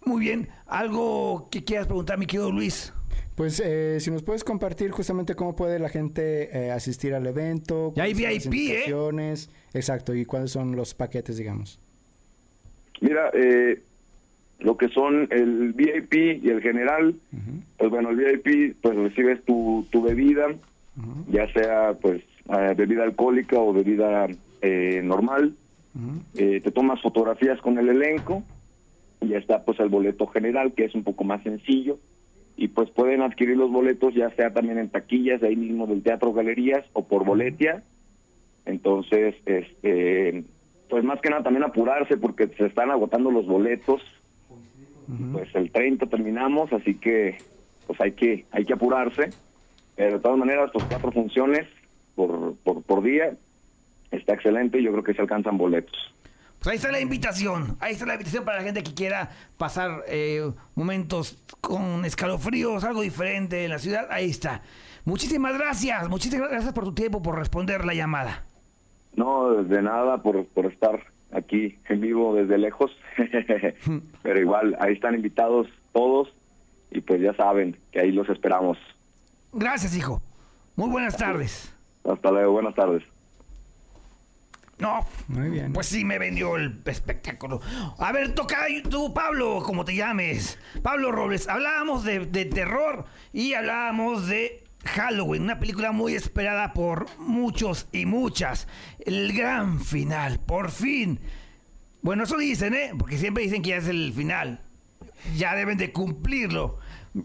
[0.07, 0.49] Muy bien.
[0.67, 2.93] ¿Algo que quieras preguntar, mi querido Luis?
[3.35, 7.93] Pues eh, si nos puedes compartir justamente cómo puede la gente eh, asistir al evento.
[7.97, 9.35] Ya hay cuáles son las VIP, ¿eh?
[9.75, 11.81] Exacto, y cuáles son los paquetes, digamos.
[13.01, 13.83] Mira, eh,
[14.61, 17.17] lo que son el VIP y el general,
[17.77, 20.47] pues bueno, el VIP pues recibes tu, tu bebida,
[21.29, 22.23] ya sea pues
[22.57, 24.29] eh, bebida alcohólica o bebida
[24.63, 25.55] eh, normal,
[26.35, 28.43] Eh, te tomas fotografías con el elenco
[29.29, 31.99] ya está pues el boleto general que es un poco más sencillo.
[32.57, 36.33] Y pues pueden adquirir los boletos ya sea también en taquillas ahí mismo del teatro
[36.33, 37.83] galerías o por boletia.
[38.67, 40.45] Entonces este
[40.89, 44.03] pues más que nada también apurarse porque se están agotando los boletos.
[45.33, 47.37] Pues el 30 terminamos así que
[47.87, 49.31] pues hay que hay que apurarse.
[49.97, 51.67] Pero de todas maneras pues cuatro funciones
[52.15, 53.35] por, por, por día.
[54.11, 56.14] Está excelente y yo creo que se alcanzan boletos
[56.65, 57.77] Pues ahí está la invitación.
[57.79, 63.03] Ahí está la invitación para la gente que quiera pasar eh, momentos con escalofríos, algo
[63.03, 64.07] diferente en la ciudad.
[64.11, 64.63] Ahí está.
[65.05, 66.09] Muchísimas gracias.
[66.09, 68.45] Muchísimas gracias por tu tiempo, por responder la llamada.
[69.15, 72.97] No, de nada por, por estar aquí en vivo desde lejos.
[74.23, 76.33] Pero igual, ahí están invitados todos
[76.91, 78.79] y pues ya saben que ahí los esperamos.
[79.53, 80.23] Gracias, hijo.
[80.77, 81.77] Muy buenas tardes.
[82.05, 83.03] Hasta luego, buenas tardes.
[84.79, 85.07] No.
[85.29, 85.73] Muy bien.
[85.73, 87.61] Pues sí me vendió el espectáculo.
[87.99, 88.59] A ver, toca
[88.91, 90.59] tú, Pablo, como te llames.
[90.83, 91.49] Pablo Robles.
[91.49, 98.05] Hablábamos de, de terror y hablábamos de Halloween, una película muy esperada por muchos y
[98.05, 98.67] muchas.
[99.07, 101.21] El gran final, por fin.
[102.03, 102.91] Bueno, eso dicen, ¿eh?
[102.99, 104.61] Porque siempre dicen que ya es el final.
[105.37, 106.79] Ya deben de cumplirlo.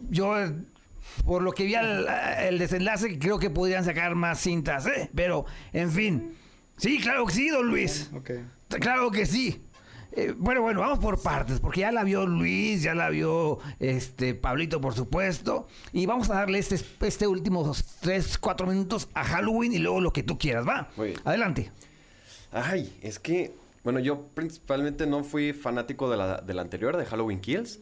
[0.09, 0.35] Yo,
[1.25, 2.07] por lo que vi al-
[2.43, 5.09] el desenlace, creo que podrían sacar más cintas, ¿eh?
[5.13, 6.33] Pero, en fin.
[6.79, 8.09] Sí, claro que sí, don Luis.
[8.69, 9.65] Claro que sí.
[10.11, 14.33] Eh, bueno, bueno, vamos por partes, porque ya la vio Luis, ya la vio este
[14.33, 15.67] Pablito, por supuesto.
[15.93, 20.13] Y vamos a darle este, este últimos 3, 4 minutos a Halloween y luego lo
[20.13, 20.89] que tú quieras, ¿va?
[21.25, 21.71] Adelante.
[22.51, 23.53] Ay, es que,
[23.83, 27.79] bueno, yo principalmente no fui fanático de la, de la anterior, de Halloween Kills.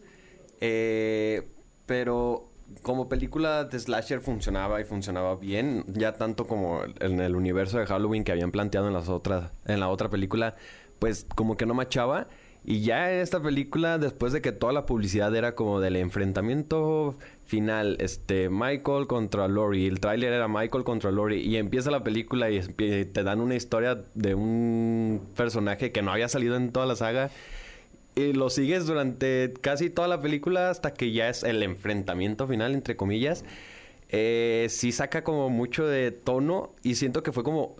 [0.59, 1.47] Eh,
[1.85, 2.46] pero
[2.81, 7.85] como película de slasher funcionaba y funcionaba bien, ya tanto como en el universo de
[7.85, 10.55] Halloween que habían planteado en las otras, en la otra película,
[10.99, 12.27] pues como que no machaba.
[12.69, 17.15] Y ya en esta película, después de que toda la publicidad era como del enfrentamiento
[17.45, 22.49] final, este, Michael contra Lori, el tráiler era Michael contra Lori, y empieza la película
[22.49, 26.97] y te dan una historia de un personaje que no había salido en toda la
[26.97, 27.29] saga,
[28.17, 32.73] y lo sigues durante casi toda la película hasta que ya es el enfrentamiento final,
[32.73, 33.45] entre comillas.
[34.09, 37.75] Eh, sí saca como mucho de tono y siento que fue como...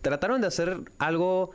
[0.00, 1.50] trataron de hacer algo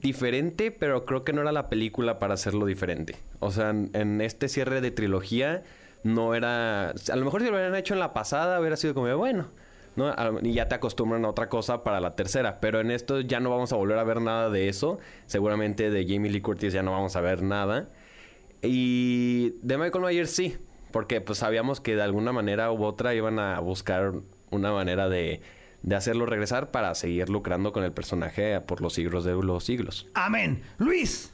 [0.00, 3.16] diferente, pero creo que no era la película para hacerlo diferente.
[3.40, 5.62] O sea, en este cierre de trilogía
[6.02, 6.90] no era...
[6.90, 9.48] A lo mejor si lo hubieran hecho en la pasada hubiera sido como, bueno,
[10.42, 12.60] Y ya te acostumbran a otra cosa para la tercera.
[12.60, 14.98] Pero en esto ya no vamos a volver a ver nada de eso.
[15.26, 17.88] Seguramente de Jamie Lee Curtis ya no vamos a ver nada.
[18.62, 20.56] Y de Michael Myers sí.
[20.90, 24.12] Porque pues sabíamos que de alguna manera u otra iban a buscar
[24.50, 25.40] una manera de,
[25.82, 30.08] de hacerlo regresar para seguir lucrando con el personaje por los siglos de los siglos.
[30.14, 30.62] Amén.
[30.78, 31.32] Luis.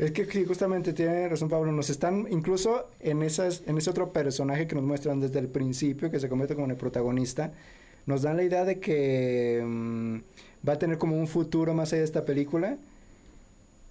[0.00, 4.14] Es que sí, justamente tiene razón Pablo, nos están incluso en esas en ese otro
[4.14, 7.52] personaje que nos muestran desde el principio que se convierte como el protagonista,
[8.06, 10.16] nos dan la idea de que mm,
[10.66, 12.78] va a tener como un futuro más allá de esta película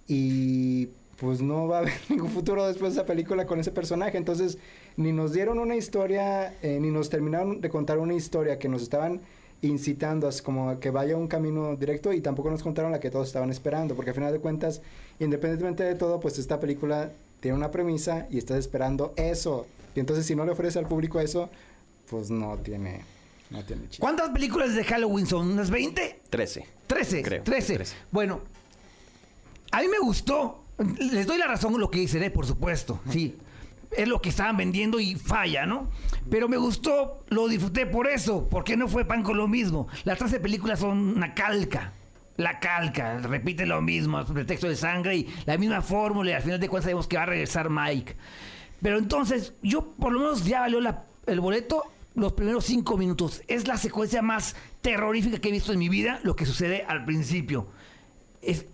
[0.08, 4.18] y pues no va a haber ningún futuro después de esa película con ese personaje,
[4.18, 4.58] entonces
[4.96, 8.82] ni nos dieron una historia, eh, ni nos terminaron de contar una historia que nos
[8.82, 9.20] estaban
[9.62, 13.10] incitando a como a que vaya un camino directo y tampoco nos contaron la que
[13.10, 14.80] todos estaban esperando, porque al final de cuentas,
[15.18, 19.66] independientemente de todo, pues esta película tiene una premisa y estás esperando eso.
[19.94, 21.50] Y entonces si no le ofrece al público eso,
[22.08, 23.02] pues no tiene,
[23.50, 24.00] no tiene chiste.
[24.00, 25.50] ¿Cuántas películas de Halloween son?
[25.50, 26.20] ¿Unas 20?
[26.30, 26.66] 13.
[26.86, 27.22] 13.
[27.22, 27.74] Creo, 13.
[27.74, 27.96] 13.
[28.10, 28.40] Bueno,
[29.70, 30.64] a mí me gustó.
[31.12, 32.30] Les doy la razón en lo que dicen, ¿eh?
[32.30, 33.00] por supuesto.
[33.10, 33.36] Sí.
[33.96, 35.88] Es lo que estaban vendiendo y falla, ¿no?
[36.30, 39.88] Pero me gustó, lo disfruté por eso, porque no fue pan con lo mismo.
[40.04, 41.92] Las 13 películas son una calca.
[42.36, 46.60] La calca, repite lo mismo, pretexto de sangre y la misma fórmula y al final
[46.60, 48.16] de cuentas sabemos que va a regresar Mike.
[48.80, 50.78] Pero entonces, yo por lo menos ya valió
[51.26, 51.84] el boleto
[52.14, 53.42] los primeros cinco minutos.
[53.48, 57.04] Es la secuencia más terrorífica que he visto en mi vida, lo que sucede al
[57.04, 57.68] principio.
[58.42, 58.66] Es,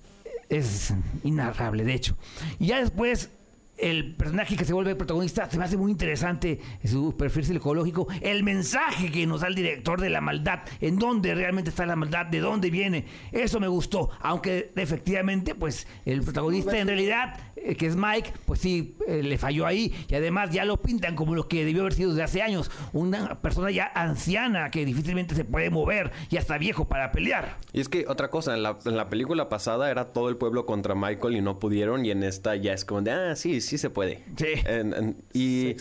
[0.48, 0.94] es
[1.24, 2.16] inarrable, de hecho.
[2.58, 3.30] Y ya después,
[3.78, 8.06] el personaje que se vuelve protagonista se me hace muy interesante su perfil psicológico.
[8.20, 11.96] El mensaje que nos da el director de la maldad, en dónde realmente está la
[11.96, 13.04] maldad, de dónde viene.
[13.32, 14.10] Eso me gustó.
[14.20, 19.38] Aunque efectivamente, pues el protagonista en realidad, eh, que es Mike, pues sí, eh, le
[19.38, 19.94] falló ahí.
[20.08, 22.70] Y además ya lo pintan como lo que debió haber sido desde hace años.
[22.92, 27.58] Una persona ya anciana que difícilmente se puede mover y hasta viejo para pelear.
[27.72, 30.66] Y es que otra cosa, en la, en la película pasada era todo el pueblo
[30.66, 33.76] contra Michael y no pudieron, y en esta ya es como de, ah, sí, sí
[33.78, 34.22] se puede.
[34.36, 34.46] Sí.
[34.64, 35.76] En- en- y,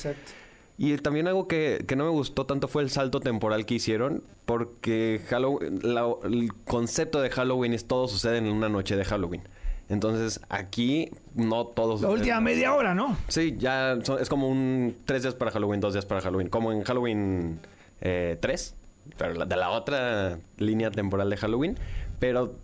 [0.77, 4.23] y también algo que, que no me gustó tanto fue el salto temporal que hicieron,
[4.45, 9.41] porque Halloween, la- el concepto de Halloween es todo sucede en una noche de Halloween.
[9.87, 12.01] Entonces aquí no todos...
[12.01, 13.15] La última media hora, ¿no?
[13.27, 16.49] Sí, ya son- es como un tres días para Halloween, dos días para Halloween.
[16.49, 17.59] Como en Halloween
[18.01, 18.73] eh, 3,
[19.17, 21.77] pero la- de la otra línea temporal de Halloween,
[22.19, 22.55] pero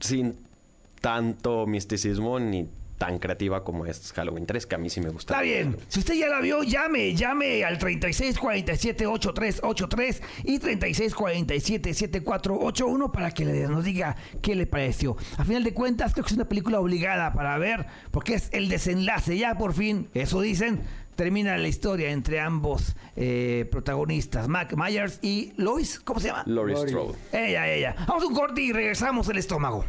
[0.00, 0.36] sin
[1.00, 2.68] tanto misticismo ni
[2.98, 5.34] tan creativa como es Halloween 3, que a mí sí me gusta.
[5.34, 5.76] Está bien.
[5.88, 13.84] Si usted ya la vio, llame, llame al 3647-8383 y 3647-7481 para que le- nos
[13.84, 15.16] diga qué le pareció.
[15.38, 18.68] A final de cuentas, creo que es una película obligada para ver, porque es el
[18.68, 19.36] desenlace.
[19.36, 20.82] Ya por fin, eso dicen,
[21.16, 26.00] termina la historia entre ambos eh, protagonistas, Mac Myers y Lois.
[26.00, 26.42] ¿Cómo se llama?
[26.46, 27.14] Laurie Strode.
[27.32, 27.94] Ella, ella.
[28.06, 29.84] Vamos a un corte y regresamos al estómago.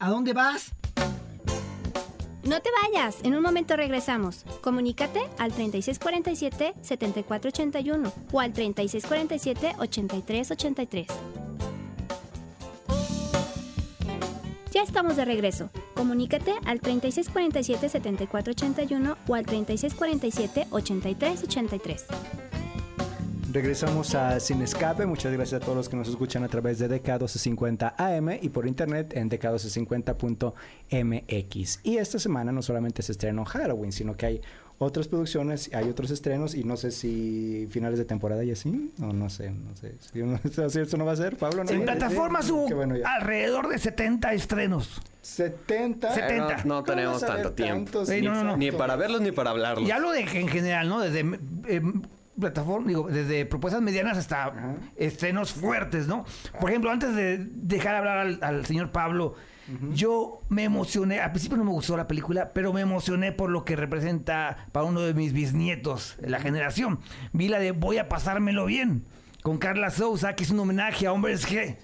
[0.00, 0.72] ¿A dónde vas?
[2.46, 4.44] No te vayas, en un momento regresamos.
[4.60, 11.06] Comunícate al 3647-7481 o al 3647-8383.
[14.72, 15.70] Ya estamos de regreso.
[15.94, 22.04] Comunícate al 3647-7481 o al 3647-8383.
[23.54, 25.06] Regresamos a Sin Escape.
[25.06, 28.66] Muchas gracias a todos los que nos escuchan a través de DK1250 AM y por
[28.66, 31.78] internet en DK1250.mx.
[31.84, 34.40] Y esta semana no solamente se estrenó Halloween, sino que hay
[34.78, 39.12] otras producciones, hay otros estrenos y no sé si finales de temporada y así, o
[39.12, 39.94] no sé, no sé.
[40.12, 41.62] Si uno- si ¿Eso no va a ser, Pablo?
[41.62, 41.70] ¿no?
[41.70, 43.06] En plataformas hubo bueno, ya.
[43.14, 45.00] alrededor de 70 estrenos.
[45.22, 46.12] 70.
[46.12, 46.54] 70.
[46.54, 48.00] Eh, No, no tenemos ¿Cómo tanto tiempo.
[48.00, 48.08] tantos?
[48.08, 48.56] No, no, no.
[48.56, 49.88] Ni para verlos ni para hablarlos.
[49.88, 50.98] Y hablo de en general, ¿no?
[51.00, 51.20] Desde
[51.68, 51.80] eh,
[52.38, 56.24] plataformas, digo, desde propuestas medianas hasta estrenos fuertes, ¿no?
[56.60, 59.34] Por ejemplo, antes de dejar hablar al, al señor Pablo,
[59.92, 63.64] yo me emocioné, al principio no me gustó la película, pero me emocioné por lo
[63.64, 67.00] que representa para uno de mis bisnietos, la generación.
[67.32, 69.04] Vi la de Voy a pasármelo bien,
[69.42, 71.76] con Carla Souza, que es un homenaje a Hombres G.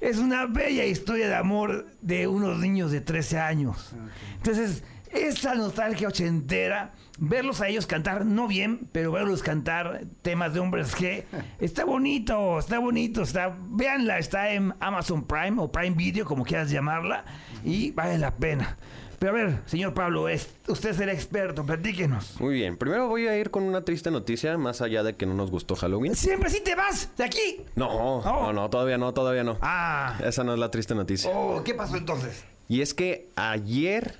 [0.00, 3.92] Es una bella historia de amor de unos niños de 13 años.
[4.36, 10.60] Entonces, esa nostalgia ochentera, verlos a ellos cantar, no bien, pero verlos cantar temas de
[10.60, 11.24] hombres G,
[11.60, 16.70] está bonito, está bonito, está, véanla, está en Amazon Prime o Prime Video, como quieras
[16.70, 17.24] llamarla,
[17.64, 18.76] y vale la pena.
[19.18, 22.40] Pero a ver, señor Pablo, es- usted es el experto, platíquenos.
[22.40, 22.76] Muy bien.
[22.76, 25.76] Primero voy a ir con una triste noticia, más allá de que no nos gustó
[25.76, 26.16] Halloween.
[26.16, 27.64] Siempre sí te vas de aquí.
[27.76, 29.58] No, no, no, todavía no, todavía no.
[29.62, 30.18] Ah.
[30.24, 31.30] Esa no es la triste noticia.
[31.32, 32.44] Oh, ¿qué pasó entonces?
[32.66, 34.12] Y es que ayer,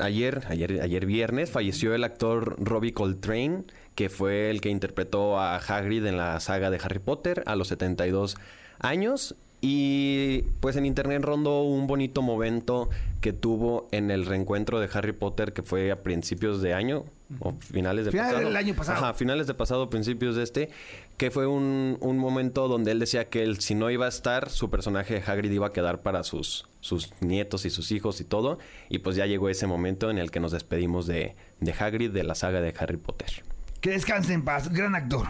[0.00, 5.56] ayer, ayer, ayer viernes falleció el actor Robbie Coltrane, que fue el que interpretó a
[5.56, 8.36] Hagrid en la saga de Harry Potter a los 72
[8.78, 9.34] años.
[9.60, 12.88] Y pues en internet rondó un bonito momento
[13.20, 17.04] que tuvo en el reencuentro de Harry Potter que fue a principios de año
[17.38, 18.48] o finales de Finales pasado.
[18.48, 18.98] del año pasado.
[18.98, 20.70] Ajá, finales de pasado, principios de este,
[21.16, 24.50] que fue un, un momento donde él decía que él, si no iba a estar,
[24.50, 28.24] su personaje de Hagrid iba a quedar para sus, sus nietos y sus hijos y
[28.24, 28.58] todo.
[28.88, 32.24] Y pues ya llegó ese momento en el que nos despedimos de, de Hagrid de
[32.24, 33.44] la saga de Harry Potter.
[33.80, 35.28] Que descanse en paz, gran actor.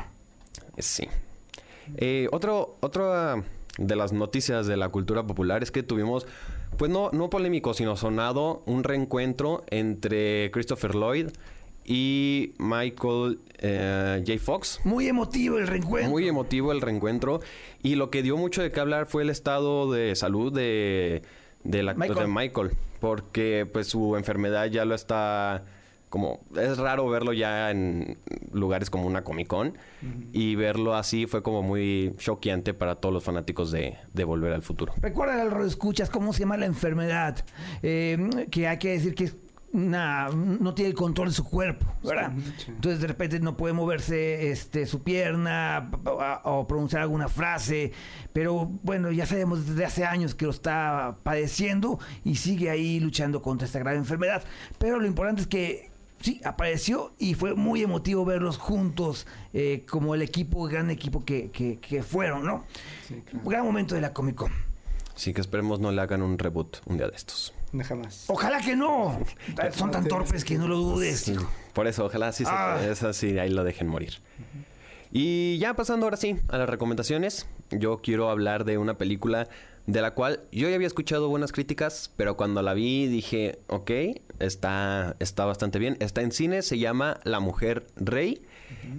[0.78, 1.06] Sí.
[1.96, 3.44] Eh, otro, otra
[3.78, 6.26] de las noticias de la cultura popular es que tuvimos,
[6.76, 11.28] pues no, no polémico, sino sonado, un reencuentro entre Christopher Lloyd
[11.84, 14.38] y Michael eh, J.
[14.38, 14.80] Fox.
[14.84, 16.10] Muy emotivo el reencuentro.
[16.10, 17.40] Muy emotivo el reencuentro.
[17.82, 21.22] Y lo que dio mucho de qué hablar fue el estado de salud de,
[21.64, 22.26] del actor Michael.
[22.26, 22.70] de Michael.
[23.00, 25.64] Porque pues su enfermedad ya lo está
[26.10, 26.40] como...
[26.56, 28.18] Es raro verlo ya en
[28.52, 29.78] lugares como una Comic Con.
[30.32, 34.62] Y verlo así fue como muy choqueante para todos los fanáticos de, de Volver al
[34.62, 34.92] Futuro.
[35.00, 37.44] Recuerda al escuchas cómo se llama la enfermedad.
[37.82, 39.36] Eh, que hay que decir que es
[39.72, 42.32] una, no tiene el control de su cuerpo, ¿verdad?
[42.68, 47.92] Entonces de repente no puede moverse este, su pierna o, o pronunciar alguna frase.
[48.32, 53.42] Pero bueno, ya sabemos desde hace años que lo está padeciendo y sigue ahí luchando
[53.42, 54.42] contra esta grave enfermedad.
[54.78, 55.90] Pero lo importante es que
[56.20, 61.50] sí, apareció y fue muy emotivo verlos juntos eh, como el equipo, gran equipo que,
[61.50, 62.64] que- que fueron, ¿no?
[63.44, 64.52] Gran momento de la Comic Con.
[65.14, 67.52] Así que esperemos no le hagan un reboot un día de estos.
[67.84, 68.24] Jamás.
[68.28, 69.20] Ojalá que no.
[69.72, 71.20] Son tan torpes que no lo dudes.
[71.20, 71.36] Sí,
[71.72, 72.80] Por eso, ojalá sí se Ah.
[72.88, 74.14] es así, ahí lo dejen morir.
[75.12, 79.48] Y ya pasando ahora sí a las recomendaciones, yo quiero hablar de una película
[79.86, 83.90] de la cual yo ya había escuchado buenas críticas, pero cuando la vi dije, ok,
[84.38, 85.96] está, está bastante bien.
[86.00, 88.42] Está en cine, se llama La Mujer Rey.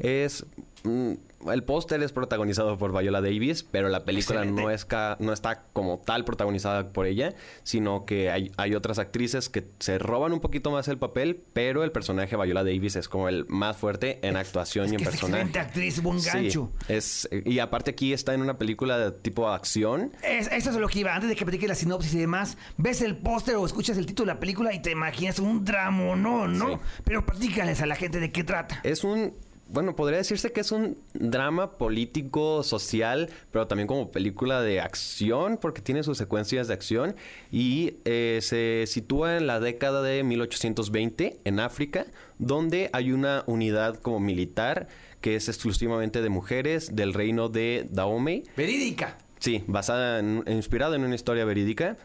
[0.02, 0.46] Es...
[0.84, 1.12] mm,
[1.52, 4.62] el póster es protagonizado por Viola Davis, pero la película Excelente.
[4.62, 9.00] no, es ca- no está como tal protagonizada por ella, sino que hay, hay otras
[9.00, 12.96] actrices que se roban un poquito más el papel, pero el personaje de Viola Davis
[12.96, 15.42] es como el más fuerte en actuación y en que es personaje.
[15.44, 16.70] excelente actriz, buen Sí, gancho.
[16.88, 20.12] es, y aparte aquí está en una película de tipo acción.
[20.24, 21.16] Es, eso es lo que iba.
[21.16, 24.28] Antes de que platique la sinopsis y demás, ves el póster o escuchas el título
[24.28, 26.68] de la película y te imaginas un drama, no, no.
[26.70, 26.74] Sí.
[27.04, 28.80] Pero platícales a la gente de qué trata.
[28.84, 29.34] Es un
[29.72, 35.58] bueno, podría decirse que es un drama político, social, pero también como película de acción,
[35.58, 37.16] porque tiene sus secuencias de acción
[37.52, 42.06] y eh, se sitúa en la década de 1820 en África,
[42.38, 44.88] donde hay una unidad como militar
[45.22, 48.44] que es exclusivamente de mujeres del reino de Dahomey.
[48.58, 49.18] Verídica.
[49.40, 51.98] Sí, basada en, inspirada en una historia verídica.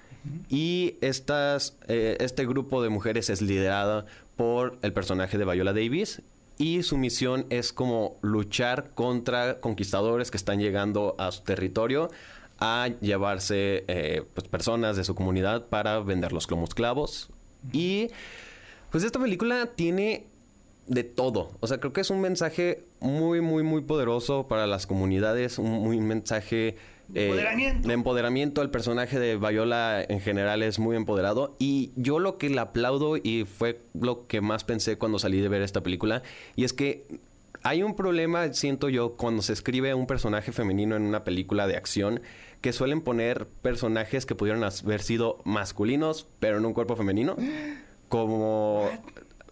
[0.48, 4.06] Y estas, eh, este grupo de mujeres es liderada
[4.36, 6.22] por el personaje de Viola Davis.
[6.58, 12.10] Y su misión es como luchar contra conquistadores que están llegando a su territorio
[12.58, 17.28] a llevarse eh, pues, personas de su comunidad para venderlos como esclavos.
[17.72, 18.08] Y
[18.90, 20.24] pues esta película tiene
[20.86, 21.50] de todo.
[21.60, 25.70] O sea, creo que es un mensaje muy, muy, muy poderoso para las comunidades, un
[25.70, 26.76] muy mensaje
[27.14, 27.88] Empoderamiento.
[27.88, 28.62] de empoderamiento.
[28.62, 31.56] El personaje de Viola en general es muy empoderado.
[31.58, 35.48] Y yo lo que le aplaudo y fue lo que más pensé cuando salí de
[35.48, 36.22] ver esta película,
[36.56, 37.06] y es que
[37.62, 41.76] hay un problema, siento yo, cuando se escribe un personaje femenino en una película de
[41.76, 42.20] acción,
[42.60, 47.36] que suelen poner personajes que pudieron haber sido masculinos, pero en un cuerpo femenino.
[48.08, 48.88] Como,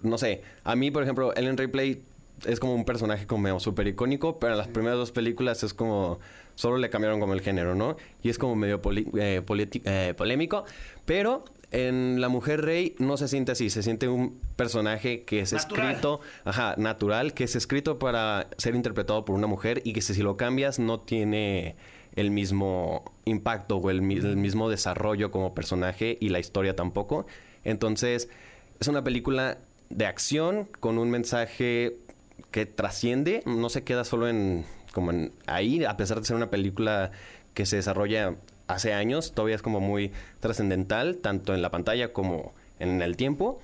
[0.03, 2.03] no sé, a mí, por ejemplo, Ellen Ripley
[2.47, 6.21] es como un personaje como súper icónico, pero en las primeras dos películas es como,
[6.55, 7.97] solo le cambiaron como el género, ¿no?
[8.23, 9.43] Y es como medio poli- eh,
[9.85, 10.65] eh, polémico,
[11.05, 15.53] pero en La Mujer Rey no se siente así, se siente un personaje que es
[15.53, 15.89] Natural.
[15.91, 20.23] escrito, ajá, natural, que es escrito para ser interpretado por una mujer y que si
[20.23, 21.75] lo cambias no tiene
[22.15, 27.27] el mismo impacto o el, el mismo desarrollo como personaje y la historia tampoco.
[27.65, 28.29] Entonces,
[28.79, 29.59] es una película
[29.91, 31.97] de acción con un mensaje
[32.53, 34.65] que trasciende, no se queda solo en
[34.95, 35.13] como
[35.47, 37.11] ahí, a pesar de ser una película
[37.53, 38.37] que se desarrolla
[38.69, 43.61] hace años, todavía es como muy trascendental, tanto en la pantalla como en el tiempo.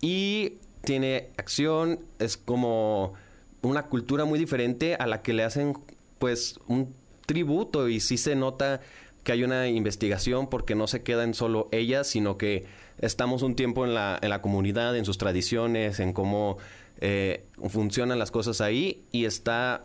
[0.00, 3.12] Y tiene acción, es como
[3.60, 5.74] una cultura muy diferente a la que le hacen
[6.18, 6.94] pues un
[7.26, 8.80] tributo y sí se nota
[9.22, 12.66] que hay una investigación porque no se queda en solo ellas, sino que
[12.98, 16.58] estamos un tiempo en la, en la comunidad, en sus tradiciones, en cómo
[17.00, 19.84] eh, funcionan las cosas ahí y está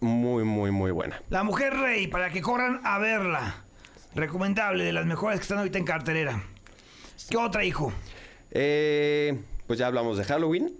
[0.00, 1.20] muy, muy, muy buena.
[1.30, 3.64] La Mujer Rey, para que corran a verla.
[4.14, 6.42] Recomendable, de las mejores que están ahorita en cartelera.
[7.28, 7.92] ¿Qué otra, hijo?
[8.50, 10.72] Eh, pues ya hablamos de Halloween.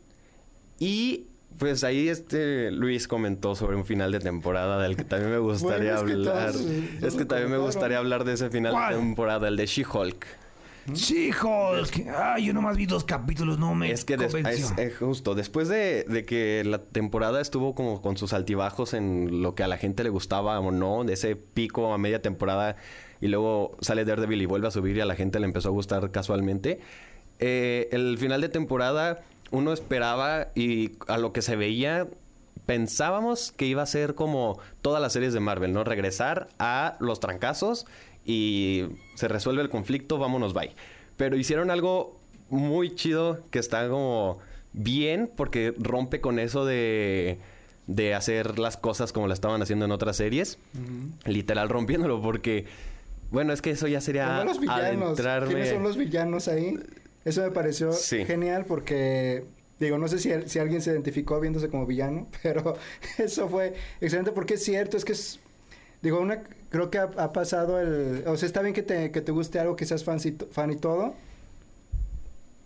[0.78, 1.26] Y
[1.58, 5.96] pues ahí este Luis comentó sobre un final de temporada del que también me gustaría
[5.96, 6.52] Bueno, es que hablar.
[6.52, 8.94] todos, eh, es que lo también me gustaría hablar de ese final ¿Cuál?
[8.94, 10.26] de temporada, el de She-Hulk.
[10.94, 12.08] She-Hulk.
[12.16, 14.66] Ay, yo nomás vi dos capítulos, no me Es que des- convenció.
[14.76, 19.42] es, es justo, después de, de que la temporada estuvo como con sus altibajos en
[19.42, 22.76] lo que a la gente le gustaba o no, de ese pico a media temporada
[23.20, 25.72] y luego sale Daredevil y vuelve a subir y a la gente le empezó a
[25.72, 26.80] gustar casualmente.
[27.40, 29.20] eh, el final de temporada
[29.50, 32.06] uno esperaba y a lo que se veía
[32.66, 35.84] pensábamos que iba a ser como todas las series de Marvel, ¿no?
[35.84, 37.86] Regresar a los trancazos
[38.28, 40.70] y se resuelve el conflicto, vámonos, bye.
[41.16, 42.20] Pero hicieron algo
[42.50, 44.38] muy chido que está como
[44.74, 47.38] bien porque rompe con eso de,
[47.86, 50.58] de hacer las cosas como la estaban haciendo en otras series.
[51.24, 52.66] Literal rompiéndolo porque,
[53.30, 56.78] bueno, es que eso ya sería los adentrarme- ¿Quiénes son los villanos ahí?
[57.24, 58.24] Eso me pareció Sí.
[58.26, 59.44] genial porque,
[59.80, 62.76] digo, no sé si, si alguien se identificó viéndose como villano, pero
[63.16, 63.72] eso fue
[64.02, 65.40] excelente porque es cierto, es que es,
[66.02, 69.20] digo, una, creo que ha, ha pasado el, o sea, está bien que te, que
[69.20, 71.14] te guste algo, que seas fan, y to- fan y todo,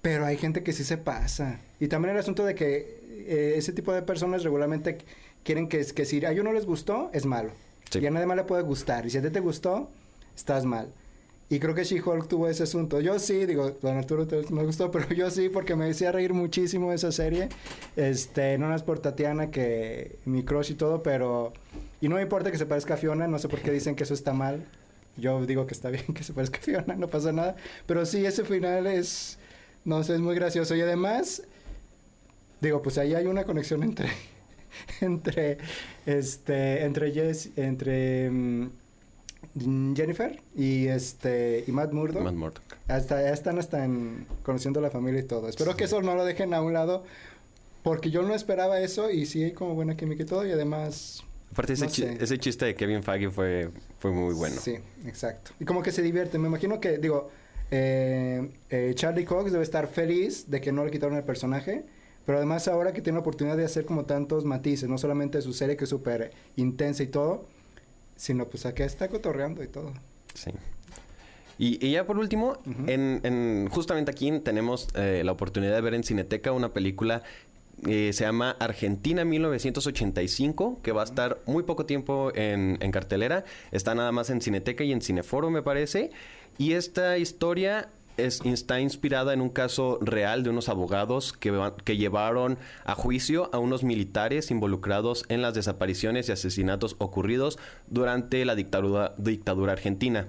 [0.03, 1.61] pero hay gente que sí se pasa.
[1.81, 4.99] Y también el asunto de que eh, ese tipo de personas regularmente
[5.45, 7.53] quieren que, que si a ellos no les gustó, es malo.
[7.95, 9.07] Y a nadie más le puede gustar.
[9.07, 9.91] Y si a ti te gustó,
[10.35, 10.89] estás mal.
[11.53, 12.99] Y creo que She-Hulk tuvo ese asunto.
[13.01, 16.95] Yo sí, digo, Don Arturo me gustó, pero yo sí, porque me decía reír muchísimo
[16.95, 17.51] esa serie.
[17.95, 21.53] Este, no es por Tatiana, que mi crush y todo, pero...
[22.01, 24.05] Y no me importa que se parezca a Fiona, no sé por qué dicen que
[24.05, 24.65] eso está mal.
[25.19, 27.55] Yo digo que está bien que se parezca a Fiona, no pasa nada.
[27.85, 29.37] Pero sí, ese final es...
[29.85, 30.75] No sé, es muy gracioso.
[30.75, 31.43] Y además,
[32.63, 34.09] digo, pues ahí hay una conexión entre...
[35.03, 35.59] entre...
[36.07, 36.83] Este...
[36.83, 37.51] Entre Jess...
[37.57, 38.31] Entre...
[38.31, 38.71] mm,
[39.55, 42.23] Jennifer y este y Matt Murdock.
[42.23, 42.63] Matt Murdock.
[42.89, 45.49] Hasta ya están hasta en conociendo la familia y todo.
[45.49, 47.05] Espero que eso no lo dejen a un lado
[47.83, 51.23] porque yo no esperaba eso y sí hay como buena química y todo y además
[51.53, 52.17] Aparte, ese, no chi- sé.
[52.21, 54.57] ese chiste de Kevin Feige fue, fue muy bueno.
[54.59, 54.77] Sí,
[55.07, 55.51] exacto.
[55.61, 56.39] Y como que se divierte.
[56.39, 57.29] Me imagino que, digo,
[57.71, 61.85] eh, eh, Charlie Cox debe estar feliz de que no le quitaron el personaje.
[62.25, 65.53] Pero además ahora que tiene la oportunidad de hacer como tantos matices, no solamente su
[65.53, 67.45] serie que es súper intensa y todo,
[68.23, 69.93] sino pues acá está cotorreando y todo.
[70.35, 70.53] Sí.
[71.59, 75.95] Y, y ya por último, en, en- justamente aquí tenemos eh, la oportunidad de ver
[75.95, 77.25] en Cineteca una película
[77.89, 83.45] eh, se llama Argentina 1985, que va a estar muy poco tiempo en, en cartelera.
[83.73, 86.13] Está nada más en Cineteca y en Cineforo, me parece.
[86.59, 87.89] Y esta historia
[88.25, 91.53] es, está inspirada en un caso real de unos abogados que,
[91.85, 97.59] que llevaron a juicio a unos militares involucrados en las desapariciones y asesinatos ocurridos
[97.89, 100.29] durante la dictadura, dictadura argentina.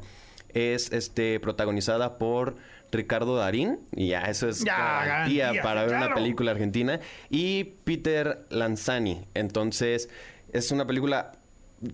[0.53, 2.55] Es este, protagonizada por
[2.91, 7.63] Ricardo Darín, y ya eso es Ya, garantía garantía, para ver una película argentina, y
[7.83, 9.25] Peter Lanzani.
[9.33, 10.09] Entonces,
[10.51, 11.31] es una película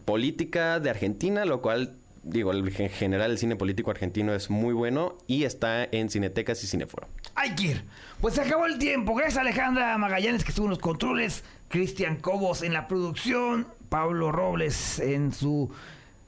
[0.06, 1.96] política de Argentina, lo cual,
[2.30, 6.64] digo, el- en general el cine político argentino es muy bueno y está en Cinetecas
[6.64, 7.08] y Cineforo.
[7.36, 7.84] Hay que ir.
[8.22, 9.16] Pues se acabó el tiempo.
[9.16, 15.00] Gracias Alejandra Magallanes que estuvo en los controles, Cristian Cobos en la producción, Pablo Robles
[15.00, 15.72] en su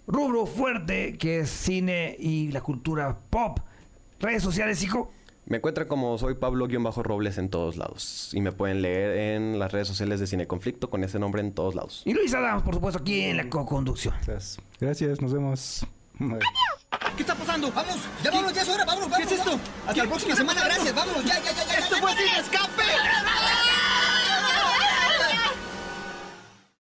[0.07, 3.59] rubro fuerte que es cine y la cultura pop.
[4.19, 5.11] Redes sociales, hijo.
[5.45, 8.29] Me encuentran como soy Pablo-Robles en todos lados.
[8.33, 11.51] Y me pueden leer en las redes sociales de Cine Conflicto con ese nombre en
[11.51, 12.03] todos lados.
[12.05, 14.13] Y Luis Adams, por supuesto, aquí en la co-conducción.
[14.79, 15.85] Gracias, nos vemos.
[17.15, 17.71] ¿Qué está pasando?
[17.71, 17.97] ¡Vamos!
[18.23, 18.53] ¡Ya vámonos!
[18.53, 18.85] ¡Ya es hora!
[18.85, 19.09] ¡Vámonos!
[19.09, 19.59] vámonos ¿Qué es esto?
[19.87, 20.93] Hasta la próxima semana, gracias.
[20.93, 21.25] ¡Vámonos!
[21.25, 21.65] ¡Ya, ya, ya!
[21.65, 22.83] ya ¡Esto fue Sin Escape!